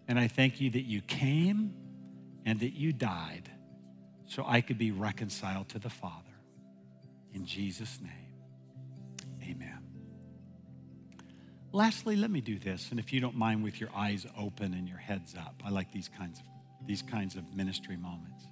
And 0.07 0.19
I 0.19 0.27
thank 0.27 0.61
you 0.61 0.69
that 0.71 0.83
you 0.83 1.01
came 1.01 1.73
and 2.45 2.59
that 2.59 2.73
you 2.73 2.93
died 2.93 3.49
so 4.27 4.43
I 4.47 4.61
could 4.61 4.77
be 4.77 4.91
reconciled 4.91 5.69
to 5.69 5.79
the 5.79 5.89
Father. 5.89 6.23
In 7.33 7.45
Jesus' 7.45 7.99
name, 8.01 8.33
amen. 9.43 9.79
Lastly, 11.71 12.15
let 12.15 12.31
me 12.31 12.39
do 12.39 12.57
this, 12.57 12.91
and 12.91 12.99
if 12.99 13.11
you 13.11 13.19
don't 13.19 13.35
mind 13.35 13.61
with 13.61 13.81
your 13.81 13.89
eyes 13.93 14.25
open 14.39 14.73
and 14.73 14.87
your 14.87 14.97
heads 14.97 15.35
up, 15.35 15.61
I 15.65 15.69
like 15.69 15.91
these 15.91 16.07
kinds 16.07 16.39
of 16.39 16.45
these 16.87 17.01
kinds 17.01 17.35
of 17.35 17.53
ministry 17.53 17.97
moments. 17.97 18.45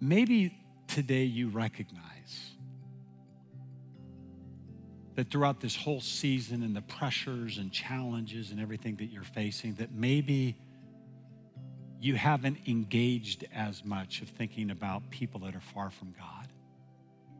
Maybe 0.00 0.58
today 0.88 1.24
you 1.24 1.48
recognize 1.48 2.50
that 5.14 5.30
throughout 5.30 5.60
this 5.60 5.76
whole 5.76 6.00
season 6.00 6.62
and 6.62 6.74
the 6.74 6.82
pressures 6.82 7.58
and 7.58 7.72
challenges 7.72 8.50
and 8.50 8.60
everything 8.60 8.96
that 8.96 9.06
you're 9.06 9.22
facing, 9.22 9.74
that 9.74 9.92
maybe 9.92 10.56
you 12.00 12.16
haven't 12.16 12.58
engaged 12.66 13.46
as 13.54 13.84
much 13.84 14.20
of 14.20 14.28
thinking 14.28 14.70
about 14.70 15.08
people 15.10 15.40
that 15.40 15.54
are 15.54 15.60
far 15.60 15.90
from 15.90 16.12
God. 16.18 16.48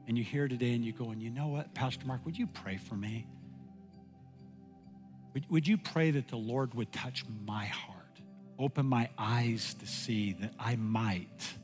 And 0.07 0.17
you're 0.17 0.25
here 0.25 0.49
today 0.49 0.73
and 0.75 0.85
you 0.85 0.93
go, 0.93 1.11
and 1.11 1.21
you 1.21 1.31
know 1.31 1.49
what, 1.49 1.75
Pastor 1.75 2.07
Mark, 2.07 2.25
would 2.25 2.39
you 2.39 2.47
pray 2.47 2.77
for 2.77 2.95
me? 2.95 3.27
Would, 5.33 5.51
would 5.51 5.69
you 5.69 5.77
pray 5.77 6.13
that 6.13 6.29
the 6.29 6.37
Lord 6.37 6.75
would 6.75 6.93
touch 6.93 7.25
my 7.45 7.65
heart, 7.67 7.99
open 8.59 8.87
my 8.87 9.09
eyes 9.19 9.75
to 9.81 9.87
see 9.87 10.35
that 10.41 10.55
I 10.59 10.77
might, 10.77 11.55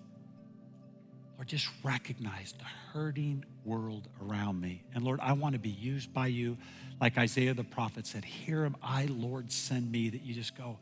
or 1.41 1.45
just 1.45 1.69
recognize 1.83 2.53
the 2.59 2.67
hurting 2.93 3.43
world 3.65 4.09
around 4.23 4.61
me. 4.61 4.85
And 4.95 5.03
Lord, 5.03 5.21
I 5.21 5.33
want 5.33 5.55
to 5.55 5.59
be 5.59 5.71
used 5.71 6.13
by 6.13 6.27
you. 6.27 6.59
Like 7.01 7.17
Isaiah 7.17 7.55
the 7.55 7.65
prophet 7.65 8.07
said, 8.07 8.27
Here 8.27 8.67
am 8.67 8.77
I, 8.83 9.07
Lord, 9.07 9.51
send 9.51 9.91
me. 9.91 10.11
That 10.11 10.21
you 10.21 10.35
just 10.35 10.55
go, 10.55 10.79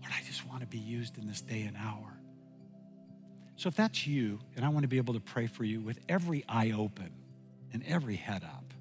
Lord, 0.00 0.12
I 0.12 0.20
just 0.26 0.44
want 0.48 0.62
to 0.62 0.66
be 0.66 0.78
used 0.78 1.16
in 1.16 1.28
this 1.28 1.40
day 1.40 1.62
and 1.62 1.76
hour. 1.76 2.12
So 3.54 3.68
if 3.68 3.76
that's 3.76 4.04
you, 4.04 4.40
and 4.56 4.64
I 4.64 4.68
want 4.68 4.82
to 4.82 4.88
be 4.88 4.96
able 4.96 5.14
to 5.14 5.20
pray 5.20 5.46
for 5.46 5.62
you 5.62 5.80
with 5.80 6.00
every 6.08 6.44
eye 6.48 6.72
open 6.76 7.12
and 7.72 7.84
every 7.86 8.16
head 8.16 8.42
up, 8.42 8.74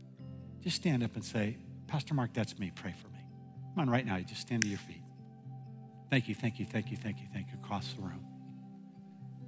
just 0.63 0.77
stand 0.77 1.03
up 1.03 1.13
and 1.13 1.23
say, 1.23 1.57
Pastor 1.85 2.15
Mark, 2.15 2.33
that's 2.33 2.57
me. 2.57 2.71
Pray 2.73 2.95
for 2.99 3.07
me. 3.09 3.19
Come 3.75 3.83
on, 3.83 3.89
right 3.91 4.05
now, 4.05 4.15
you 4.15 4.25
just 4.25 4.41
stand 4.41 4.63
to 4.63 4.67
your 4.67 4.79
feet. 4.79 5.03
Thank 6.09 6.27
you, 6.27 6.33
thank 6.33 6.59
you, 6.59 6.65
thank 6.65 6.89
you, 6.89 6.97
thank 6.97 7.19
you, 7.19 7.27
thank 7.31 7.49
you 7.49 7.59
across 7.63 7.93
the 7.93 8.01
room. 8.01 8.36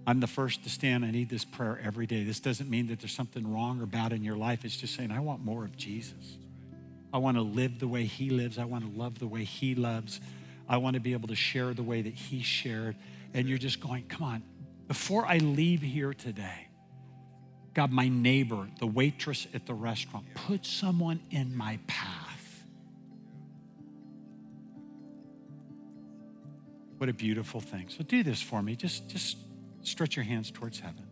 I'm 0.10 0.20
the 0.20 0.26
first 0.26 0.64
to 0.64 0.72
stand. 0.72 1.05
I 1.05 1.12
need 1.12 1.30
this 1.30 1.45
prayer 1.45 1.80
every 1.84 2.07
day. 2.07 2.24
This 2.24 2.39
doesn't 2.39 2.68
mean 2.68 2.88
that 2.88 2.99
there's 2.99 3.14
something 3.14 3.53
wrong 3.53 3.80
or 3.80 3.86
bad 3.86 4.12
in 4.12 4.24
your 4.24 4.38
life. 4.38 4.66
It's 4.66 4.76
just 4.76 4.95
saying, 4.95 5.12
I 5.12 5.20
want 5.20 5.45
more 5.45 5.64
of 5.64 5.78
Jesus. 5.78 6.39
I 7.14 7.20
want 7.20 7.38
to 7.38 7.43
live 7.43 7.78
the 7.78 7.88
way 7.88 8.05
he 8.05 8.32
lives. 8.32 8.57
I 8.57 8.66
want 8.66 8.91
to 8.91 8.99
love 8.99 9.20
the 9.20 9.28
way 9.28 9.43
he 9.43 9.76
loves. 9.76 10.20
I 10.68 10.78
want 10.78 10.95
to 10.95 10.99
be 10.99 11.14
able 11.14 11.28
to 11.28 11.36
share 11.36 11.76
the 11.76 11.84
way 11.84 12.01
that 12.01 12.16
he 12.16 12.41
shared. 12.41 12.95
And 13.36 13.47
you're 13.47 13.60
just 13.60 13.82
going, 13.82 14.07
come 14.07 14.24
on, 14.24 14.43
before 14.88 15.28
I 15.28 15.38
leave 15.38 15.84
here 15.84 16.16
today, 16.16 16.70
God, 17.76 17.91
my 17.91 18.10
neighbor, 18.10 18.68
the 18.80 18.88
waitress 18.88 19.45
at 19.53 19.68
the 19.68 19.76
restaurant, 19.76 20.26
put 20.34 20.66
someone 20.66 21.20
in 21.30 21.55
my 21.55 21.78
path 21.86 22.39
What 26.99 27.07
a 27.07 27.14
beautiful 27.14 27.62
thing. 27.62 27.86
So 27.88 28.03
do 28.03 28.24
this 28.24 28.41
for 28.41 28.62
me. 28.62 28.76
Just, 28.76 29.07
just 29.07 29.38
stretch 29.82 30.16
your 30.16 30.26
hands 30.26 30.52
towards 30.52 30.80
heaven. 30.80 31.06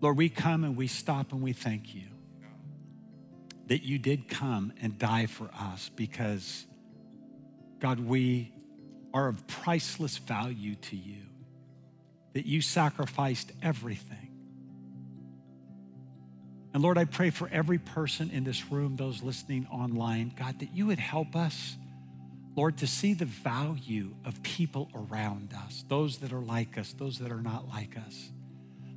Lord, 0.00 0.16
we 0.16 0.28
come 0.28 0.64
and 0.64 0.76
we 0.76 0.86
stop 0.86 1.32
and 1.32 1.42
we 1.42 1.52
thank 1.52 1.94
you 1.94 2.06
that 3.70 3.84
you 3.84 3.98
did 3.98 4.28
come 4.28 4.72
and 4.82 4.98
die 4.98 5.26
for 5.26 5.48
us 5.56 5.90
because, 5.94 6.66
God, 7.78 8.00
we 8.00 8.52
are 9.14 9.28
of 9.28 9.46
priceless 9.46 10.18
value 10.18 10.74
to 10.74 10.96
you, 10.96 11.22
that 12.32 12.46
you 12.46 12.62
sacrificed 12.62 13.52
everything. 13.62 14.30
And 16.72 16.82
Lord, 16.82 16.98
I 16.98 17.04
pray 17.04 17.30
for 17.30 17.48
every 17.52 17.78
person 17.78 18.30
in 18.30 18.42
this 18.42 18.70
room, 18.70 18.96
those 18.96 19.22
listening 19.22 19.66
online, 19.70 20.32
God, 20.36 20.58
that 20.60 20.74
you 20.74 20.86
would 20.86 20.98
help 20.98 21.36
us, 21.36 21.76
Lord, 22.60 22.76
to 22.76 22.86
see 22.86 23.14
the 23.14 23.24
value 23.24 24.10
of 24.26 24.42
people 24.42 24.90
around 24.94 25.54
us, 25.64 25.82
those 25.88 26.18
that 26.18 26.30
are 26.30 26.42
like 26.42 26.76
us, 26.76 26.92
those 26.92 27.18
that 27.20 27.32
are 27.32 27.40
not 27.40 27.66
like 27.70 27.96
us. 27.96 28.28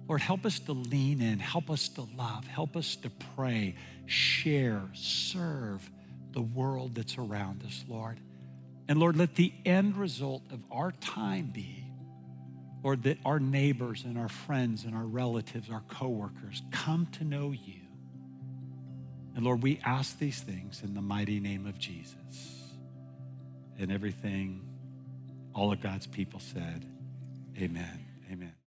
Lord, 0.06 0.20
help 0.20 0.46
us 0.46 0.60
to 0.60 0.74
lean 0.74 1.22
in, 1.22 1.40
help 1.40 1.70
us 1.70 1.88
to 1.88 2.06
love, 2.18 2.46
help 2.46 2.76
us 2.76 2.98
to 2.98 3.10
pray, 3.38 3.76
share, 4.06 4.82
serve 4.92 5.90
the 6.34 6.42
world 6.42 6.96
that's 6.96 7.18
around 7.18 7.64
us, 7.66 7.86
Lord. 7.88 8.20
And 8.90 9.00
Lord, 9.00 9.16
let 9.16 9.36
the 9.36 9.54
end 9.66 9.96
result 9.96 10.42
of 10.52 10.60
our 10.70 10.92
time 10.92 11.50
be, 11.54 11.86
Lord, 12.84 13.04
that 13.04 13.18
our 13.24 13.40
neighbors 13.40 14.04
and 14.04 14.18
our 14.18 14.28
friends 14.28 14.84
and 14.84 14.94
our 14.94 15.06
relatives, 15.06 15.70
our 15.70 15.84
coworkers 15.88 16.62
come 16.72 17.08
to 17.14 17.24
know 17.24 17.52
you. 17.52 17.80
And 19.38 19.46
Lord, 19.46 19.64
we 19.64 19.80
ask 19.86 20.20
these 20.20 20.42
things 20.42 20.82
in 20.84 20.96
the 20.96 21.02
mighty 21.02 21.40
name 21.40 21.66
of 21.66 21.80
Jesus. 21.80 22.53
And 23.80 23.92
everything, 23.92 24.62
all 25.54 25.72
of 25.72 25.82
God's 25.82 26.08
people 26.08 26.40
said, 26.40 26.86
Amen. 27.58 28.00
Amen. 28.32 28.54